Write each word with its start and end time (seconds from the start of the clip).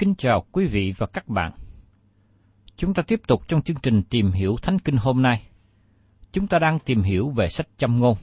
Kính 0.00 0.14
chào 0.18 0.44
quý 0.52 0.66
vị 0.66 0.92
và 0.98 1.06
các 1.06 1.28
bạn. 1.28 1.52
Chúng 2.76 2.94
ta 2.94 3.02
tiếp 3.06 3.20
tục 3.28 3.42
trong 3.48 3.62
chương 3.62 3.76
trình 3.82 4.02
tìm 4.02 4.30
hiểu 4.30 4.56
Thánh 4.62 4.78
Kinh 4.78 4.96
hôm 4.96 5.22
nay. 5.22 5.42
Chúng 6.32 6.46
ta 6.46 6.58
đang 6.58 6.78
tìm 6.78 7.02
hiểu 7.02 7.30
về 7.30 7.48
sách 7.48 7.66
châm 7.76 7.98
ngôn. 7.98 8.16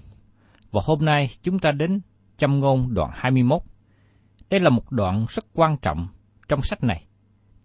Và 0.71 0.81
hôm 0.85 0.99
nay 1.01 1.29
chúng 1.43 1.59
ta 1.59 1.71
đến 1.71 2.01
châm 2.37 2.59
ngôn 2.59 2.93
đoạn 2.93 3.11
21. 3.13 3.61
Đây 4.49 4.59
là 4.59 4.69
một 4.69 4.91
đoạn 4.91 5.25
rất 5.29 5.45
quan 5.53 5.77
trọng 5.81 6.07
trong 6.47 6.61
sách 6.61 6.83
này, 6.83 7.03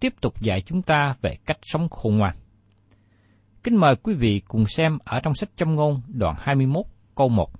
tiếp 0.01 0.15
tục 0.21 0.41
dạy 0.41 0.61
chúng 0.61 0.83
ta 0.83 1.15
về 1.23 1.37
cách 1.47 1.59
sống 1.63 1.89
khôn 1.89 2.17
ngoan. 2.17 2.37
Kính 3.63 3.77
mời 3.77 3.97
quý 3.97 4.15
vị 4.15 4.43
cùng 4.49 4.67
xem 4.67 4.99
ở 5.05 5.21
trong 5.21 5.35
sách 5.35 5.51
châm 5.57 5.75
ngôn 5.75 6.01
đoạn 6.09 6.35
21 6.39 6.85
câu 7.15 7.29
1. 7.29 7.51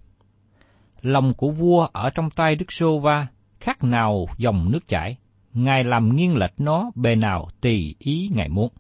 Lòng 1.01 1.35
của 1.35 1.51
vua 1.51 1.89
ở 1.93 2.11
trong 2.11 2.31
tay 2.31 2.57
Đức 2.57 2.73
Sô 2.73 2.99
Va 2.99 3.27
khác 3.61 3.85
nào 3.85 4.27
dòng 4.39 4.71
nước 4.73 4.89
chảy, 4.89 5.17
Ngài 5.55 5.85
làm 5.85 6.17
nghiêng 6.17 6.37
lệch 6.37 6.61
nó 6.61 6.91
bề 6.95 7.15
nào 7.15 7.49
tùy 7.61 7.95
ý 7.99 8.31
Ngài 8.35 8.49
muốn. 8.49 8.73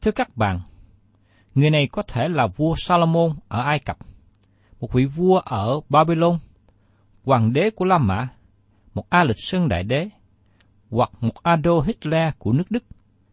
Thưa 0.00 0.10
các 0.10 0.36
bạn, 0.36 0.60
người 1.54 1.70
này 1.70 1.88
có 1.92 2.02
thể 2.02 2.28
là 2.28 2.46
vua 2.56 2.74
Salomon 2.76 3.30
ở 3.48 3.62
Ai 3.62 3.78
Cập, 3.78 3.98
một 4.80 4.92
vị 4.92 5.04
vua 5.04 5.38
ở 5.38 5.80
Babylon, 5.88 6.38
hoàng 7.24 7.52
đế 7.52 7.70
của 7.70 7.84
La 7.84 7.98
Mã, 7.98 8.28
một 8.94 9.06
A 9.08 9.24
Lịch 9.24 9.40
Sơn 9.40 9.68
Đại 9.68 9.84
Đế, 9.84 10.08
hoặc 10.90 11.10
một 11.20 11.34
Adolf 11.42 11.80
Hitler 11.80 12.34
của 12.38 12.52
nước 12.52 12.70
Đức, 12.70 12.84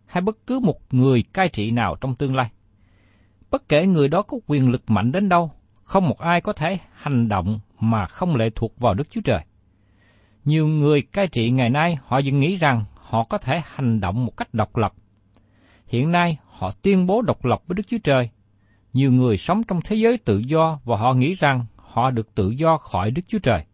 hay 0.06 0.22
bất 0.22 0.38
cứ 0.48 0.60
một 0.60 0.94
người 0.94 1.24
cai 1.34 1.50
trị 1.50 1.72
nào 1.72 1.96
trong 2.02 2.16
tương 2.16 2.36
lai. 2.36 2.50
Bất 3.52 3.70
kể 3.70 3.88
người 3.88 4.08
đó 4.08 4.22
có 4.22 4.38
quyền 4.48 4.70
lực 4.70 4.84
mạnh 4.88 5.12
đến 5.12 5.30
đâu, 5.30 5.52
không 5.84 6.08
một 6.08 6.20
ai 6.20 6.42
có 6.42 6.54
thể 6.54 6.80
hành 6.94 7.28
động 7.28 7.60
mà 7.80 8.06
không 8.06 8.36
lệ 8.36 8.50
thuộc 8.56 8.80
vào 8.80 8.94
Đức 8.94 9.08
Chúa 9.10 9.22
Trời. 9.22 9.46
Nhiều 10.46 10.68
người 10.68 11.02
cai 11.02 11.28
trị 11.28 11.52
ngày 11.52 11.70
nay 11.70 11.98
họ 12.06 12.22
vẫn 12.26 12.40
nghĩ 12.40 12.56
rằng 12.56 12.86
họ 12.96 13.24
có 13.24 13.38
thể 13.38 13.62
hành 13.66 14.00
động 14.00 14.26
một 14.26 14.38
cách 14.38 14.54
độc 14.54 14.78
lập. 14.78 14.94
Hiện 15.88 16.12
nay 16.12 16.38
họ 16.46 16.72
tuyên 16.72 17.08
bố 17.08 17.22
độc 17.22 17.46
lập 17.46 17.62
với 17.68 17.76
Đức 17.76 17.84
Chúa 17.88 17.98
Trời. 18.04 18.30
Nhiều 18.94 19.12
người 19.12 19.38
sống 19.38 19.64
trong 19.64 19.82
thế 19.86 19.96
giới 19.96 20.18
tự 20.18 20.38
do 20.38 20.80
và 20.84 20.98
họ 20.98 21.14
nghĩ 21.14 21.34
rằng 21.34 21.66
họ 21.76 22.12
được 22.12 22.36
tự 22.36 22.50
do 22.50 22.78
khỏi 22.78 23.12
Đức 23.12 23.22
Chúa 23.28 23.40
Trời. 23.40 23.66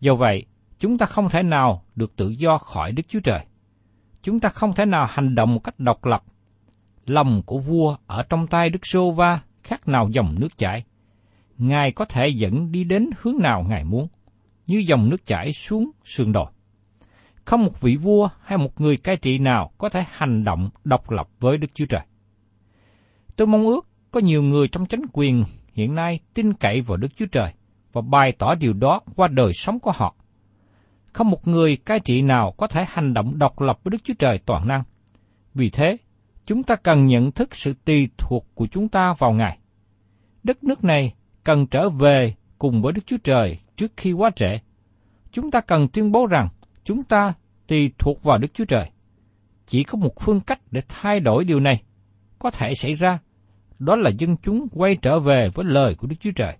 Do 0.00 0.14
vậy, 0.14 0.46
chúng 0.78 0.98
ta 0.98 1.06
không 1.06 1.28
thể 1.28 1.42
nào 1.42 1.84
được 1.94 2.16
tự 2.16 2.28
do 2.28 2.58
khỏi 2.58 2.92
Đức 2.92 3.02
Chúa 3.08 3.20
Trời. 3.20 3.40
Chúng 4.22 4.40
ta 4.40 4.48
không 4.48 4.72
thể 4.72 4.84
nào 4.84 5.06
hành 5.10 5.34
động 5.34 5.54
một 5.54 5.64
cách 5.64 5.80
độc 5.80 6.04
lập. 6.04 6.22
Lòng 7.06 7.42
của 7.46 7.58
vua 7.58 7.96
ở 8.06 8.22
trong 8.22 8.46
tay 8.46 8.70
Đức 8.70 8.86
Sô 8.86 9.10
Va 9.10 9.40
khác 9.62 9.88
nào 9.88 10.08
dòng 10.12 10.34
nước 10.38 10.58
chảy. 10.58 10.84
Ngài 11.58 11.92
có 11.92 12.04
thể 12.04 12.28
dẫn 12.28 12.72
đi 12.72 12.84
đến 12.84 13.10
hướng 13.20 13.38
nào 13.38 13.64
Ngài 13.68 13.84
muốn, 13.84 14.08
như 14.70 14.78
dòng 14.86 15.08
nước 15.08 15.26
chảy 15.26 15.52
xuống 15.52 15.90
sườn 16.04 16.32
đồi. 16.32 16.46
Không 17.44 17.64
một 17.64 17.80
vị 17.80 17.96
vua 17.96 18.28
hay 18.42 18.58
một 18.58 18.80
người 18.80 18.96
cai 18.96 19.16
trị 19.16 19.38
nào 19.38 19.70
có 19.78 19.88
thể 19.88 20.04
hành 20.08 20.44
động 20.44 20.70
độc 20.84 21.10
lập 21.10 21.28
với 21.40 21.58
Đức 21.58 21.68
Chúa 21.74 21.86
Trời. 21.86 22.00
Tôi 23.36 23.46
mong 23.46 23.66
ước 23.66 23.88
có 24.10 24.20
nhiều 24.20 24.42
người 24.42 24.68
trong 24.68 24.86
chính 24.86 25.02
quyền 25.12 25.44
hiện 25.72 25.94
nay 25.94 26.20
tin 26.34 26.52
cậy 26.52 26.80
vào 26.80 26.96
Đức 26.96 27.16
Chúa 27.16 27.26
Trời 27.32 27.52
và 27.92 28.00
bày 28.00 28.32
tỏ 28.32 28.54
điều 28.54 28.72
đó 28.72 29.00
qua 29.16 29.28
đời 29.28 29.52
sống 29.52 29.78
của 29.78 29.92
họ. 29.92 30.14
Không 31.12 31.30
một 31.30 31.48
người 31.48 31.76
cai 31.76 32.00
trị 32.00 32.22
nào 32.22 32.54
có 32.56 32.66
thể 32.66 32.84
hành 32.88 33.14
động 33.14 33.38
độc 33.38 33.60
lập 33.60 33.78
với 33.84 33.90
Đức 33.90 33.98
Chúa 34.04 34.14
Trời 34.18 34.38
toàn 34.38 34.68
năng. 34.68 34.82
Vì 35.54 35.70
thế, 35.70 35.96
chúng 36.46 36.62
ta 36.62 36.76
cần 36.76 37.06
nhận 37.06 37.32
thức 37.32 37.54
sự 37.56 37.74
tùy 37.84 38.08
thuộc 38.18 38.46
của 38.54 38.66
chúng 38.66 38.88
ta 38.88 39.14
vào 39.18 39.32
Ngài. 39.32 39.58
Đất 40.42 40.64
nước 40.64 40.84
này 40.84 41.14
cần 41.44 41.66
trở 41.66 41.88
về 41.88 42.34
cùng 42.58 42.82
với 42.82 42.92
Đức 42.92 43.06
Chúa 43.06 43.16
Trời 43.24 43.58
trước 43.76 43.92
khi 43.96 44.12
quá 44.12 44.30
trễ. 44.36 44.58
Chúng 45.32 45.50
ta 45.50 45.60
cần 45.60 45.88
tuyên 45.88 46.12
bố 46.12 46.26
rằng 46.26 46.48
chúng 46.84 47.02
ta 47.02 47.32
tùy 47.66 47.90
thuộc 47.98 48.22
vào 48.22 48.38
Đức 48.38 48.54
Chúa 48.54 48.64
Trời. 48.64 48.90
Chỉ 49.66 49.84
có 49.84 49.98
một 49.98 50.20
phương 50.20 50.40
cách 50.40 50.60
để 50.70 50.82
thay 50.88 51.20
đổi 51.20 51.44
điều 51.44 51.60
này 51.60 51.82
có 52.38 52.50
thể 52.50 52.74
xảy 52.74 52.94
ra, 52.94 53.18
đó 53.78 53.96
là 53.96 54.10
dân 54.18 54.36
chúng 54.42 54.68
quay 54.72 54.96
trở 55.02 55.20
về 55.20 55.50
với 55.54 55.64
lời 55.64 55.94
của 55.94 56.06
Đức 56.06 56.16
Chúa 56.20 56.30
Trời. 56.36 56.56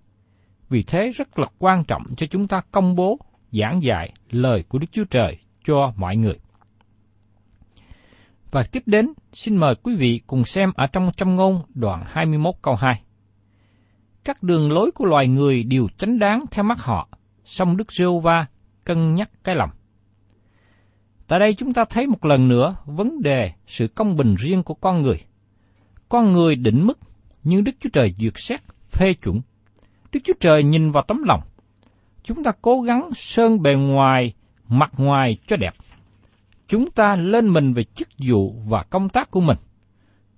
Vì 0.69 0.83
thế 0.83 1.09
rất 1.09 1.39
là 1.39 1.45
quan 1.59 1.83
trọng 1.83 2.03
cho 2.17 2.27
chúng 2.27 2.47
ta 2.47 2.61
công 2.71 2.95
bố, 2.95 3.19
giảng 3.51 3.83
dạy 3.83 4.13
lời 4.29 4.63
của 4.69 4.79
Đức 4.79 4.87
Chúa 4.91 5.05
Trời 5.09 5.37
cho 5.63 5.93
mọi 5.95 6.15
người. 6.15 6.39
Và 8.51 8.63
tiếp 8.63 8.83
đến, 8.85 9.13
xin 9.33 9.57
mời 9.57 9.75
quý 9.75 9.95
vị 9.95 10.21
cùng 10.27 10.43
xem 10.43 10.71
ở 10.75 10.87
trong 10.87 11.09
trăm 11.17 11.35
ngôn 11.35 11.61
đoạn 11.73 12.03
21 12.07 12.53
câu 12.61 12.75
2 12.75 13.01
các 14.23 14.43
đường 14.43 14.71
lối 14.71 14.91
của 14.91 15.05
loài 15.05 15.27
người 15.27 15.63
đều 15.63 15.87
chánh 15.97 16.19
đáng 16.19 16.45
theo 16.51 16.63
mắt 16.63 16.79
họ, 16.79 17.07
song 17.43 17.77
Đức 17.77 17.91
giêsu 17.91 18.19
va 18.19 18.45
cân 18.83 19.15
nhắc 19.15 19.29
cái 19.43 19.55
lòng. 19.55 19.69
Tại 21.27 21.39
đây 21.39 21.53
chúng 21.53 21.73
ta 21.73 21.85
thấy 21.89 22.07
một 22.07 22.25
lần 22.25 22.47
nữa 22.47 22.75
vấn 22.85 23.21
đề 23.21 23.51
sự 23.67 23.87
công 23.87 24.15
bình 24.15 24.35
riêng 24.35 24.63
của 24.63 24.73
con 24.73 25.01
người. 25.01 25.21
Con 26.09 26.31
người 26.31 26.55
định 26.55 26.85
mức, 26.85 26.99
nhưng 27.43 27.63
Đức 27.63 27.71
Chúa 27.79 27.89
Trời 27.93 28.15
duyệt 28.19 28.33
xét, 28.35 28.61
phê 28.91 29.13
chuẩn. 29.13 29.41
Đức 30.11 30.19
Chúa 30.23 30.33
Trời 30.39 30.63
nhìn 30.63 30.91
vào 30.91 31.03
tấm 31.07 31.23
lòng. 31.23 31.41
Chúng 32.23 32.43
ta 32.43 32.51
cố 32.61 32.81
gắng 32.81 33.09
sơn 33.15 33.61
bề 33.61 33.75
ngoài, 33.75 34.33
mặt 34.67 34.91
ngoài 34.97 35.37
cho 35.47 35.55
đẹp. 35.55 35.73
chúng 36.67 36.91
ta 36.91 37.15
lên 37.15 37.47
mình 37.47 37.73
về 37.73 37.83
chức 37.83 38.07
vụ 38.27 38.55
và 38.67 38.83
công 38.83 39.09
tác 39.09 39.31
của 39.31 39.41
mình, 39.41 39.57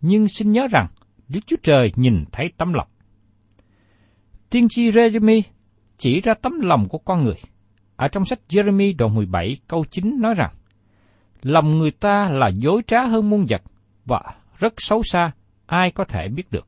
nhưng 0.01 0.27
xin 0.27 0.51
nhớ 0.51 0.67
rằng 0.71 0.87
Đức 1.27 1.39
Chúa 1.47 1.55
Trời 1.63 1.91
nhìn 1.95 2.25
thấy 2.31 2.51
tấm 2.57 2.73
lòng. 2.73 2.87
Tiên 4.49 4.67
tri 4.69 4.91
Jeremy 4.91 5.41
chỉ 5.97 6.21
ra 6.21 6.33
tấm 6.33 6.59
lòng 6.59 6.87
của 6.89 6.97
con 6.97 7.23
người. 7.23 7.35
Ở 7.95 8.07
trong 8.07 8.25
sách 8.25 8.39
Jeremy 8.49 8.95
đoạn 8.97 9.15
17 9.15 9.57
câu 9.67 9.85
9 9.91 10.21
nói 10.21 10.33
rằng, 10.33 10.53
Lòng 11.41 11.77
người 11.77 11.91
ta 11.91 12.29
là 12.31 12.47
dối 12.47 12.81
trá 12.87 13.05
hơn 13.05 13.29
muôn 13.29 13.45
vật 13.49 13.61
và 14.05 14.21
rất 14.59 14.73
xấu 14.77 15.03
xa, 15.03 15.31
ai 15.65 15.91
có 15.91 16.03
thể 16.03 16.27
biết 16.27 16.51
được. 16.51 16.67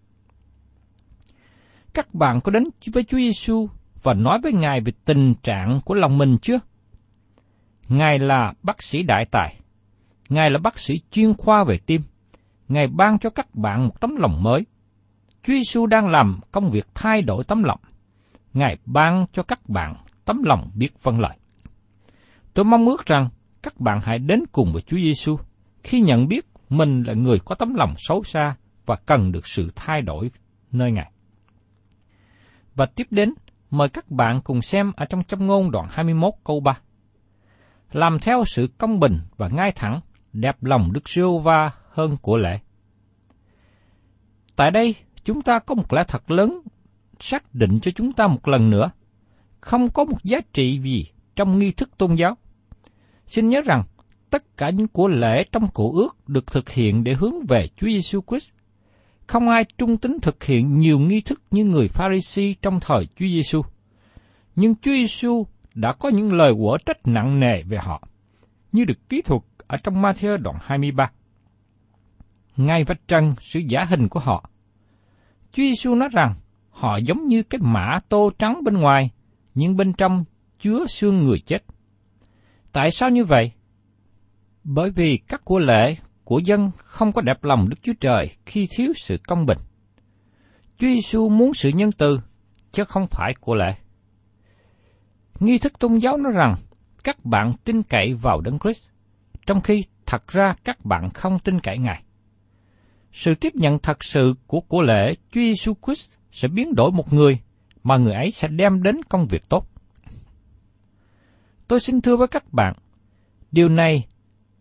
Các 1.93 2.13
bạn 2.13 2.41
có 2.41 2.51
đến 2.51 2.63
với 2.93 3.03
Chúa 3.03 3.17
Giêsu 3.17 3.67
và 4.03 4.13
nói 4.13 4.39
với 4.43 4.53
Ngài 4.53 4.81
về 4.81 4.93
tình 5.05 5.33
trạng 5.43 5.81
của 5.85 5.93
lòng 5.93 6.17
mình 6.17 6.37
chưa? 6.41 6.59
Ngài 7.89 8.19
là 8.19 8.53
bác 8.63 8.83
sĩ 8.83 9.03
đại 9.03 9.25
tài. 9.31 9.59
Ngài 10.29 10.49
là 10.49 10.59
bác 10.59 10.79
sĩ 10.79 10.93
chuyên 11.11 11.33
khoa 11.33 11.63
về 11.63 11.77
tim. 11.85 12.01
Ngài 12.67 12.87
ban 12.87 13.19
cho 13.19 13.29
các 13.29 13.55
bạn 13.55 13.85
một 13.85 14.01
tấm 14.01 14.15
lòng 14.15 14.43
mới. 14.43 14.65
Chúa 15.43 15.53
Giêsu 15.53 15.85
đang 15.85 16.07
làm 16.07 16.39
công 16.51 16.71
việc 16.71 16.87
thay 16.93 17.21
đổi 17.21 17.43
tấm 17.43 17.63
lòng. 17.63 17.79
Ngài 18.53 18.77
ban 18.85 19.25
cho 19.33 19.43
các 19.43 19.69
bạn 19.69 19.95
tấm 20.25 20.43
lòng 20.43 20.71
biết 20.75 20.99
phân 20.99 21.19
lợi. 21.19 21.37
Tôi 22.53 22.65
mong 22.65 22.85
ước 22.85 23.05
rằng 23.05 23.29
các 23.63 23.79
bạn 23.79 23.99
hãy 24.03 24.19
đến 24.19 24.43
cùng 24.51 24.73
với 24.73 24.81
Chúa 24.81 24.97
Giêsu 24.97 25.37
khi 25.83 26.01
nhận 26.01 26.27
biết 26.27 26.45
mình 26.69 27.03
là 27.03 27.13
người 27.13 27.39
có 27.45 27.55
tấm 27.55 27.73
lòng 27.73 27.93
xấu 27.97 28.23
xa 28.23 28.55
và 28.85 28.95
cần 28.95 29.31
được 29.31 29.47
sự 29.47 29.71
thay 29.75 30.01
đổi 30.01 30.31
nơi 30.71 30.91
Ngài. 30.91 31.11
Và 32.75 32.85
tiếp 32.85 33.07
đến, 33.11 33.33
mời 33.71 33.89
các 33.89 34.11
bạn 34.11 34.41
cùng 34.43 34.61
xem 34.61 34.91
ở 34.95 35.05
trong 35.05 35.23
châm 35.23 35.47
ngôn 35.47 35.71
đoạn 35.71 35.87
21 35.89 36.33
câu 36.43 36.59
3. 36.59 36.77
Làm 37.91 38.19
theo 38.19 38.43
sự 38.45 38.67
công 38.77 38.99
bình 38.99 39.19
và 39.37 39.47
ngay 39.47 39.71
thẳng, 39.71 39.99
đẹp 40.33 40.63
lòng 40.63 40.93
Đức 40.93 41.09
Siêu 41.09 41.37
Va 41.37 41.71
hơn 41.89 42.17
của 42.21 42.37
lễ. 42.37 42.59
Tại 44.55 44.71
đây, 44.71 44.95
chúng 45.23 45.41
ta 45.41 45.59
có 45.59 45.75
một 45.75 45.93
lẽ 45.93 46.03
thật 46.07 46.31
lớn 46.31 46.61
xác 47.19 47.55
định 47.55 47.79
cho 47.79 47.91
chúng 47.95 48.11
ta 48.11 48.27
một 48.27 48.47
lần 48.47 48.69
nữa. 48.69 48.89
Không 49.65 49.89
có 49.89 50.03
một 50.03 50.23
giá 50.23 50.37
trị 50.53 50.79
gì 50.79 51.05
trong 51.35 51.59
nghi 51.59 51.71
thức 51.71 51.97
tôn 51.97 52.15
giáo. 52.15 52.37
Xin 53.27 53.49
nhớ 53.49 53.61
rằng, 53.65 53.83
tất 54.29 54.57
cả 54.57 54.69
những 54.69 54.87
của 54.87 55.07
lễ 55.07 55.43
trong 55.51 55.67
cổ 55.73 55.93
ước 55.93 56.29
được 56.29 56.47
thực 56.47 56.69
hiện 56.69 57.03
để 57.03 57.13
hướng 57.13 57.45
về 57.45 57.67
Chúa 57.77 57.87
Giêsu 57.87 58.21
Christ. 58.27 58.49
Không 59.27 59.49
ai 59.49 59.65
trung 59.77 59.97
tính 59.97 60.17
thực 60.21 60.43
hiện 60.43 60.77
nhiều 60.77 60.99
nghi 60.99 61.21
thức 61.21 61.41
như 61.51 61.63
người 61.63 61.87
Pharisee 61.87 62.53
trong 62.61 62.79
thời 62.79 63.05
Chúa 63.05 63.25
Giêsu. 63.25 63.61
Nhưng 64.55 64.75
Chúa 64.75 64.91
Giêsu 64.91 65.45
đã 65.75 65.93
có 65.99 66.09
những 66.09 66.33
lời 66.33 66.53
quở 66.53 66.77
trách 66.85 67.07
nặng 67.07 67.39
nề 67.39 67.63
về 67.63 67.77
họ, 67.77 68.07
như 68.71 68.85
được 68.85 69.09
ký 69.09 69.21
thuật 69.21 69.41
ở 69.67 69.77
trong 69.83 70.01
Matthew 70.01 70.37
đoạn 70.37 70.55
23. 70.61 71.11
Ngay 72.57 72.83
vạch 72.83 73.07
trần 73.07 73.35
sự 73.39 73.59
giả 73.67 73.83
hình 73.83 74.09
của 74.09 74.19
họ. 74.19 74.49
Chúa 75.51 75.63
Giêsu 75.63 75.95
nói 75.95 76.09
rằng 76.11 76.33
họ 76.69 76.97
giống 76.97 77.27
như 77.27 77.43
cái 77.43 77.59
mã 77.63 77.97
tô 78.09 78.31
trắng 78.39 78.63
bên 78.63 78.77
ngoài, 78.77 79.11
nhưng 79.55 79.75
bên 79.75 79.93
trong 79.93 80.25
chứa 80.59 80.85
xương 80.87 81.25
người 81.25 81.39
chết. 81.39 81.63
Tại 82.71 82.91
sao 82.91 83.09
như 83.09 83.25
vậy? 83.25 83.51
Bởi 84.63 84.89
vì 84.89 85.17
các 85.17 85.45
của 85.45 85.59
lễ 85.59 85.95
của 86.23 86.39
dân 86.39 86.71
không 86.77 87.11
có 87.11 87.21
đẹp 87.21 87.43
lòng 87.43 87.69
Đức 87.69 87.77
Chúa 87.81 87.93
Trời 87.99 88.29
khi 88.45 88.67
thiếu 88.77 88.93
sự 88.95 89.17
công 89.27 89.45
bình. 89.45 89.57
Chúa 90.77 90.87
Giêsu 90.87 91.29
muốn 91.29 91.53
sự 91.53 91.69
nhân 91.69 91.91
từ, 91.91 92.19
chứ 92.71 92.83
không 92.83 93.07
phải 93.07 93.33
của 93.39 93.55
lễ. 93.55 93.75
Nghi 95.39 95.57
thức 95.57 95.79
tôn 95.79 95.97
giáo 95.97 96.17
nói 96.17 96.33
rằng 96.35 96.55
các 97.03 97.25
bạn 97.25 97.51
tin 97.63 97.83
cậy 97.83 98.13
vào 98.13 98.41
Đấng 98.41 98.59
Christ, 98.59 98.87
trong 99.45 99.61
khi 99.61 99.83
thật 100.05 100.27
ra 100.27 100.53
các 100.63 100.85
bạn 100.85 101.09
không 101.09 101.39
tin 101.39 101.59
cậy 101.59 101.77
Ngài. 101.77 102.03
Sự 103.11 103.35
tiếp 103.35 103.55
nhận 103.55 103.79
thật 103.79 104.03
sự 104.03 104.33
của 104.47 104.59
của 104.59 104.81
lễ 104.81 105.13
Chúa 105.31 105.41
Giêsu 105.41 105.73
Christ 105.85 106.09
sẽ 106.31 106.47
biến 106.47 106.75
đổi 106.75 106.91
một 106.91 107.13
người 107.13 107.39
mà 107.85 107.97
người 107.97 108.13
ấy 108.13 108.31
sẽ 108.31 108.47
đem 108.47 108.83
đến 108.83 109.03
công 109.09 109.27
việc 109.27 109.49
tốt. 109.49 109.67
Tôi 111.67 111.79
xin 111.79 112.01
thưa 112.01 112.17
với 112.17 112.27
các 112.27 112.53
bạn, 112.53 112.73
điều 113.51 113.69
này 113.69 114.07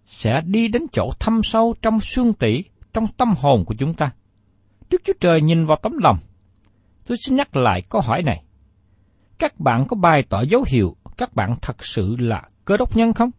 sẽ 0.06 0.40
đi 0.46 0.68
đến 0.68 0.82
chỗ 0.92 1.10
thâm 1.20 1.42
sâu 1.42 1.74
trong 1.82 2.00
xương 2.00 2.32
tủy, 2.32 2.64
trong 2.92 3.06
tâm 3.16 3.34
hồn 3.38 3.64
của 3.64 3.74
chúng 3.78 3.94
ta. 3.94 4.12
Đức 4.90 5.02
Chúa 5.04 5.12
Trời 5.20 5.40
nhìn 5.40 5.66
vào 5.66 5.78
tấm 5.82 5.92
lòng. 5.98 6.16
Tôi 7.06 7.18
xin 7.26 7.36
nhắc 7.36 7.56
lại 7.56 7.82
câu 7.88 8.00
hỏi 8.00 8.22
này. 8.22 8.44
Các 9.38 9.60
bạn 9.60 9.86
có 9.88 9.96
bày 9.96 10.22
tỏ 10.28 10.42
dấu 10.42 10.64
hiệu 10.68 10.96
các 11.16 11.34
bạn 11.34 11.56
thật 11.62 11.84
sự 11.84 12.16
là 12.18 12.42
cơ 12.64 12.76
đốc 12.76 12.96
nhân 12.96 13.12
không? 13.12 13.30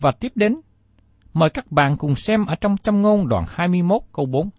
Và 0.00 0.12
tiếp 0.20 0.32
đến, 0.34 0.60
mời 1.34 1.50
các 1.50 1.72
bạn 1.72 1.96
cùng 1.96 2.14
xem 2.14 2.46
ở 2.46 2.54
trong 2.60 2.76
châm 2.76 3.02
ngôn 3.02 3.28
đoạn 3.28 3.44
21 3.48 4.02
câu 4.12 4.26
4. 4.26 4.50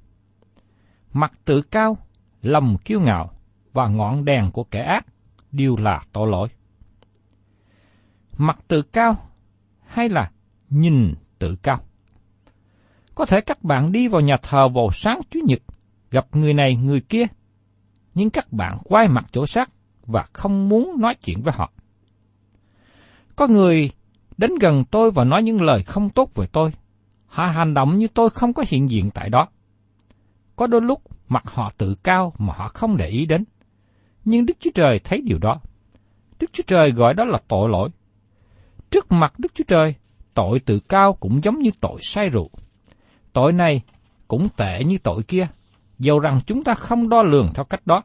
Mặt 1.13 1.33
tự 1.45 1.61
cao, 1.61 1.97
lòng 2.41 2.77
kiêu 2.85 3.01
ngạo 3.01 3.34
và 3.75 3.87
ngọn 3.87 4.25
đèn 4.25 4.51
của 4.51 4.63
kẻ 4.63 4.81
ác 4.81 5.05
đều 5.51 5.75
là 5.77 6.01
tội 6.13 6.27
lỗi. 6.27 6.47
Mặt 8.37 8.59
tự 8.67 8.81
cao 8.81 9.17
hay 9.85 10.09
là 10.09 10.31
nhìn 10.69 11.13
tự 11.39 11.55
cao? 11.55 11.79
Có 13.15 13.25
thể 13.25 13.41
các 13.41 13.63
bạn 13.63 13.91
đi 13.91 14.07
vào 14.07 14.21
nhà 14.21 14.37
thờ 14.41 14.67
vào 14.67 14.89
sáng 14.93 15.21
Chủ 15.29 15.39
nhật, 15.43 15.59
gặp 16.11 16.25
người 16.31 16.53
này 16.53 16.75
người 16.75 17.01
kia, 17.01 17.25
nhưng 18.13 18.29
các 18.29 18.53
bạn 18.53 18.77
quay 18.83 19.07
mặt 19.07 19.25
chỗ 19.31 19.47
sát 19.47 19.69
và 20.05 20.25
không 20.33 20.69
muốn 20.69 21.01
nói 21.01 21.15
chuyện 21.15 21.41
với 21.43 21.53
họ. 21.57 21.71
Có 23.35 23.47
người 23.47 23.91
đến 24.37 24.51
gần 24.61 24.83
tôi 24.91 25.11
và 25.11 25.23
nói 25.23 25.43
những 25.43 25.61
lời 25.61 25.83
không 25.83 26.09
tốt 26.09 26.31
về 26.35 26.47
tôi. 26.47 26.71
Họ 27.25 27.45
hành 27.45 27.73
động 27.73 27.97
như 27.97 28.07
tôi 28.07 28.29
không 28.29 28.53
có 28.53 28.63
hiện 28.67 28.89
diện 28.89 29.09
tại 29.13 29.29
đó. 29.29 29.47
Có 30.55 30.67
đôi 30.67 30.81
lúc 30.81 31.01
mặt 31.27 31.43
họ 31.45 31.71
tự 31.77 31.95
cao 31.95 32.33
mà 32.37 32.53
họ 32.53 32.67
không 32.67 32.97
để 32.97 33.07
ý 33.07 33.25
đến. 33.25 33.43
Nhưng 34.25 34.45
Đức 34.45 34.57
Chúa 34.59 34.71
Trời 34.75 34.99
thấy 34.99 35.21
điều 35.21 35.37
đó. 35.37 35.61
Đức 36.39 36.47
Chúa 36.53 36.63
Trời 36.67 36.91
gọi 36.91 37.13
đó 37.13 37.25
là 37.25 37.39
tội 37.47 37.69
lỗi. 37.69 37.89
Trước 38.89 39.11
mặt 39.11 39.33
Đức 39.39 39.51
Chúa 39.55 39.63
Trời, 39.67 39.95
tội 40.33 40.59
tự 40.59 40.79
cao 40.79 41.13
cũng 41.13 41.43
giống 41.43 41.59
như 41.59 41.69
tội 41.79 41.99
say 42.01 42.29
rượu. 42.29 42.49
Tội 43.33 43.53
này 43.53 43.81
cũng 44.27 44.47
tệ 44.57 44.83
như 44.83 44.97
tội 44.97 45.23
kia, 45.23 45.47
dầu 45.99 46.19
rằng 46.19 46.39
chúng 46.47 46.63
ta 46.63 46.73
không 46.73 47.09
đo 47.09 47.23
lường 47.23 47.53
theo 47.53 47.65
cách 47.65 47.87
đó. 47.87 48.03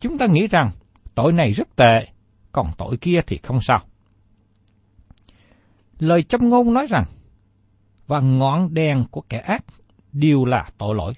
Chúng 0.00 0.18
ta 0.18 0.26
nghĩ 0.26 0.46
rằng 0.46 0.70
tội 1.14 1.32
này 1.32 1.52
rất 1.52 1.76
tệ, 1.76 2.06
còn 2.52 2.66
tội 2.78 2.96
kia 2.96 3.18
thì 3.26 3.38
không 3.42 3.60
sao. 3.60 3.80
Lời 5.98 6.22
châm 6.22 6.48
ngôn 6.48 6.74
nói 6.74 6.86
rằng, 6.86 7.04
và 8.06 8.20
ngọn 8.20 8.74
đèn 8.74 9.04
của 9.10 9.20
kẻ 9.20 9.38
ác 9.38 9.64
đều 10.12 10.44
là 10.44 10.68
tội 10.78 10.94
lỗi. 10.94 11.12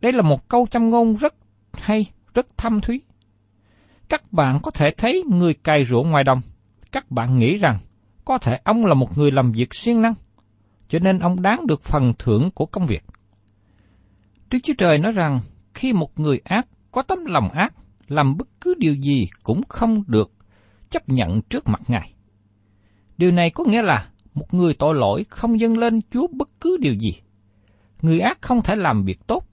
Đây 0.00 0.12
là 0.12 0.22
một 0.22 0.48
câu 0.48 0.66
châm 0.70 0.90
ngôn 0.90 1.16
rất 1.16 1.34
hay, 1.72 2.06
rất 2.34 2.46
thâm 2.56 2.80
thúy. 2.80 3.00
Các 4.08 4.32
bạn 4.32 4.58
có 4.62 4.70
thể 4.70 4.86
thấy 4.96 5.24
người 5.30 5.54
cày 5.54 5.84
ruộng 5.84 6.10
ngoài 6.10 6.24
đồng, 6.24 6.40
các 6.92 7.10
bạn 7.10 7.38
nghĩ 7.38 7.56
rằng 7.56 7.78
có 8.24 8.38
thể 8.38 8.58
ông 8.64 8.86
là 8.86 8.94
một 8.94 9.18
người 9.18 9.30
làm 9.30 9.52
việc 9.52 9.74
siêng 9.74 10.02
năng, 10.02 10.14
cho 10.88 10.98
nên 10.98 11.18
ông 11.18 11.42
đáng 11.42 11.66
được 11.66 11.82
phần 11.82 12.12
thưởng 12.18 12.50
của 12.54 12.66
công 12.66 12.86
việc. 12.86 13.04
Đức 14.50 14.58
Chúa 14.62 14.74
Trời 14.78 14.98
nói 14.98 15.12
rằng 15.12 15.40
khi 15.74 15.92
một 15.92 16.20
người 16.20 16.40
ác 16.44 16.66
có 16.90 17.02
tấm 17.02 17.24
lòng 17.24 17.50
ác 17.50 17.74
làm 18.08 18.36
bất 18.36 18.48
cứ 18.60 18.74
điều 18.78 18.94
gì 18.94 19.28
cũng 19.42 19.60
không 19.68 20.02
được 20.06 20.32
chấp 20.90 21.08
nhận 21.08 21.42
trước 21.42 21.68
mặt 21.68 21.80
Ngài. 21.88 22.14
Điều 23.16 23.30
này 23.30 23.50
có 23.50 23.64
nghĩa 23.64 23.82
là 23.82 24.08
một 24.34 24.54
người 24.54 24.74
tội 24.74 24.94
lỗi 24.94 25.24
không 25.28 25.60
dâng 25.60 25.78
lên 25.78 26.00
Chúa 26.10 26.26
bất 26.26 26.48
cứ 26.60 26.76
điều 26.80 26.94
gì. 26.94 27.14
Người 28.02 28.20
ác 28.20 28.42
không 28.42 28.62
thể 28.62 28.76
làm 28.76 29.04
việc 29.04 29.26
tốt. 29.26 29.49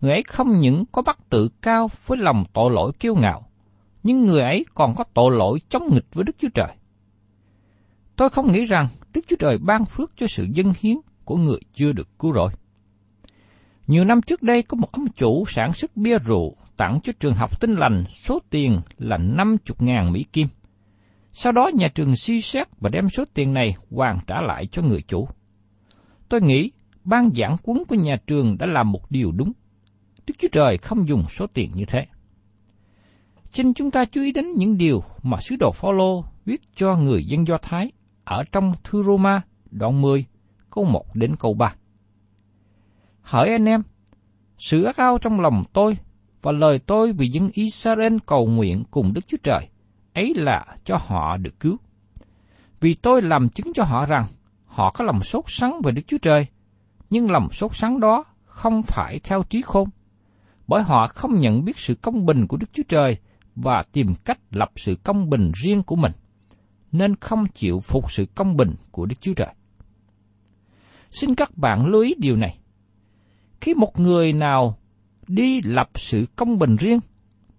Người 0.00 0.12
ấy 0.12 0.22
không 0.22 0.60
những 0.60 0.84
có 0.92 1.02
bắt 1.02 1.18
tự 1.30 1.48
cao 1.62 1.90
với 2.06 2.18
lòng 2.18 2.44
tội 2.52 2.70
lỗi 2.70 2.92
kiêu 2.98 3.14
ngạo, 3.14 3.46
nhưng 4.02 4.26
người 4.26 4.42
ấy 4.42 4.64
còn 4.74 4.94
có 4.94 5.04
tội 5.14 5.36
lỗi 5.36 5.58
chống 5.68 5.88
nghịch 5.92 6.14
với 6.14 6.24
Đức 6.24 6.36
Chúa 6.38 6.48
Trời. 6.54 6.76
Tôi 8.16 8.30
không 8.30 8.52
nghĩ 8.52 8.64
rằng 8.64 8.86
Đức 9.14 9.20
Chúa 9.28 9.36
Trời 9.38 9.58
ban 9.58 9.84
phước 9.84 10.12
cho 10.16 10.26
sự 10.26 10.46
dân 10.52 10.72
hiến 10.80 10.96
của 11.24 11.36
người 11.36 11.58
chưa 11.74 11.92
được 11.92 12.18
cứu 12.18 12.34
rỗi. 12.34 12.50
Nhiều 13.86 14.04
năm 14.04 14.22
trước 14.22 14.42
đây 14.42 14.62
có 14.62 14.76
một 14.76 14.92
ông 14.92 15.08
chủ 15.16 15.44
sản 15.48 15.72
xuất 15.72 15.96
bia 15.96 16.18
rượu 16.18 16.56
tặng 16.76 17.00
cho 17.02 17.12
trường 17.20 17.34
học 17.34 17.60
tinh 17.60 17.74
lành 17.74 18.04
số 18.06 18.38
tiền 18.50 18.80
là 18.98 19.18
50.000 19.18 20.12
Mỹ 20.12 20.24
Kim. 20.32 20.46
Sau 21.32 21.52
đó 21.52 21.70
nhà 21.74 21.88
trường 21.88 22.16
suy 22.16 22.40
xét 22.40 22.66
và 22.80 22.90
đem 22.92 23.08
số 23.08 23.24
tiền 23.34 23.52
này 23.52 23.74
hoàn 23.90 24.18
trả 24.26 24.40
lại 24.40 24.66
cho 24.66 24.82
người 24.82 25.02
chủ. 25.08 25.28
Tôi 26.28 26.40
nghĩ 26.40 26.70
ban 27.04 27.30
giảng 27.34 27.56
cuốn 27.62 27.82
của 27.88 27.94
nhà 27.94 28.16
trường 28.26 28.58
đã 28.58 28.66
làm 28.66 28.92
một 28.92 29.10
điều 29.10 29.32
đúng. 29.32 29.52
Đức 30.26 30.34
Chúa 30.38 30.48
Trời 30.52 30.78
không 30.78 31.08
dùng 31.08 31.24
số 31.30 31.46
tiền 31.46 31.70
như 31.74 31.84
thế. 31.84 32.06
Xin 33.50 33.74
chúng 33.74 33.90
ta 33.90 34.04
chú 34.04 34.22
ý 34.22 34.32
đến 34.32 34.54
những 34.54 34.78
điều 34.78 35.02
mà 35.22 35.38
sứ 35.40 35.56
đồ 35.56 35.72
Phaolô 35.72 36.24
viết 36.44 36.60
cho 36.74 36.96
người 36.96 37.24
dân 37.24 37.46
Do 37.46 37.58
Thái 37.62 37.92
ở 38.24 38.42
trong 38.52 38.72
thư 38.84 39.02
Roma 39.02 39.42
đoạn 39.70 40.02
10 40.02 40.24
câu 40.70 40.84
1 40.84 41.04
đến 41.14 41.36
câu 41.38 41.54
3. 41.54 41.74
Hỡi 43.22 43.48
anh 43.48 43.64
em, 43.64 43.82
sự 44.58 44.84
ác 44.84 44.96
ao 44.96 45.18
trong 45.18 45.40
lòng 45.40 45.64
tôi 45.72 45.96
và 46.42 46.52
lời 46.52 46.78
tôi 46.78 47.12
vì 47.12 47.28
dân 47.28 47.50
Israel 47.52 48.16
cầu 48.26 48.46
nguyện 48.46 48.84
cùng 48.90 49.12
Đức 49.12 49.28
Chúa 49.28 49.36
Trời, 49.42 49.68
ấy 50.14 50.32
là 50.36 50.64
cho 50.84 50.96
họ 51.00 51.36
được 51.36 51.60
cứu. 51.60 51.76
Vì 52.80 52.94
tôi 52.94 53.22
làm 53.22 53.48
chứng 53.48 53.72
cho 53.74 53.84
họ 53.84 54.06
rằng 54.06 54.24
họ 54.66 54.90
có 54.90 55.04
lòng 55.04 55.20
sốt 55.22 55.44
sắng 55.48 55.80
về 55.84 55.92
Đức 55.92 56.02
Chúa 56.06 56.18
Trời, 56.22 56.46
nhưng 57.10 57.30
lòng 57.30 57.48
sốt 57.52 57.76
sắng 57.76 58.00
đó 58.00 58.24
không 58.44 58.82
phải 58.82 59.20
theo 59.24 59.42
trí 59.42 59.62
khôn, 59.62 59.88
bởi 60.66 60.82
họ 60.82 61.06
không 61.06 61.38
nhận 61.38 61.64
biết 61.64 61.78
sự 61.78 61.94
công 61.94 62.26
bình 62.26 62.46
của 62.46 62.56
Đức 62.56 62.66
Chúa 62.72 62.82
Trời 62.88 63.16
và 63.54 63.82
tìm 63.92 64.14
cách 64.24 64.38
lập 64.50 64.70
sự 64.76 64.96
công 65.04 65.30
bình 65.30 65.52
riêng 65.54 65.82
của 65.82 65.96
mình, 65.96 66.12
nên 66.92 67.16
không 67.16 67.46
chịu 67.54 67.80
phục 67.80 68.12
sự 68.12 68.26
công 68.34 68.56
bình 68.56 68.74
của 68.90 69.06
Đức 69.06 69.16
Chúa 69.20 69.34
Trời. 69.34 69.54
Xin 71.10 71.34
các 71.34 71.56
bạn 71.56 71.86
lưu 71.86 72.02
ý 72.02 72.14
điều 72.18 72.36
này. 72.36 72.58
Khi 73.60 73.74
một 73.74 74.00
người 74.00 74.32
nào 74.32 74.78
đi 75.28 75.60
lập 75.62 75.90
sự 75.94 76.26
công 76.36 76.58
bình 76.58 76.76
riêng, 76.76 77.00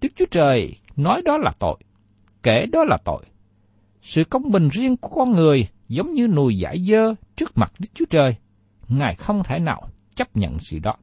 Đức 0.01 0.09
Chúa 0.15 0.25
Trời 0.31 0.75
nói 0.95 1.21
đó 1.25 1.37
là 1.37 1.51
tội, 1.59 1.77
kể 2.43 2.65
đó 2.71 2.83
là 2.83 2.97
tội. 3.05 3.23
Sự 4.01 4.23
công 4.23 4.51
bình 4.51 4.69
riêng 4.69 4.97
của 4.97 5.09
con 5.09 5.31
người 5.31 5.67
giống 5.87 6.13
như 6.13 6.27
nùi 6.27 6.57
giải 6.57 6.85
dơ 6.89 7.13
trước 7.35 7.57
mặt 7.57 7.73
Đức 7.79 7.87
Chúa 7.93 8.05
Trời. 8.09 8.35
Ngài 8.87 9.15
không 9.15 9.43
thể 9.43 9.59
nào 9.59 9.89
chấp 10.15 10.37
nhận 10.37 10.59
sự 10.59 10.79
đó. 10.79 10.93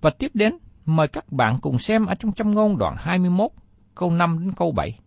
Và 0.00 0.10
tiếp 0.10 0.30
đến, 0.34 0.58
mời 0.86 1.08
các 1.08 1.32
bạn 1.32 1.58
cùng 1.60 1.78
xem 1.78 2.06
ở 2.06 2.14
trong 2.14 2.32
trong 2.32 2.54
ngôn 2.54 2.78
đoạn 2.78 2.94
21, 2.98 3.50
câu 3.94 4.10
5 4.10 4.38
đến 4.40 4.52
câu 4.56 4.72
7. 4.72 4.98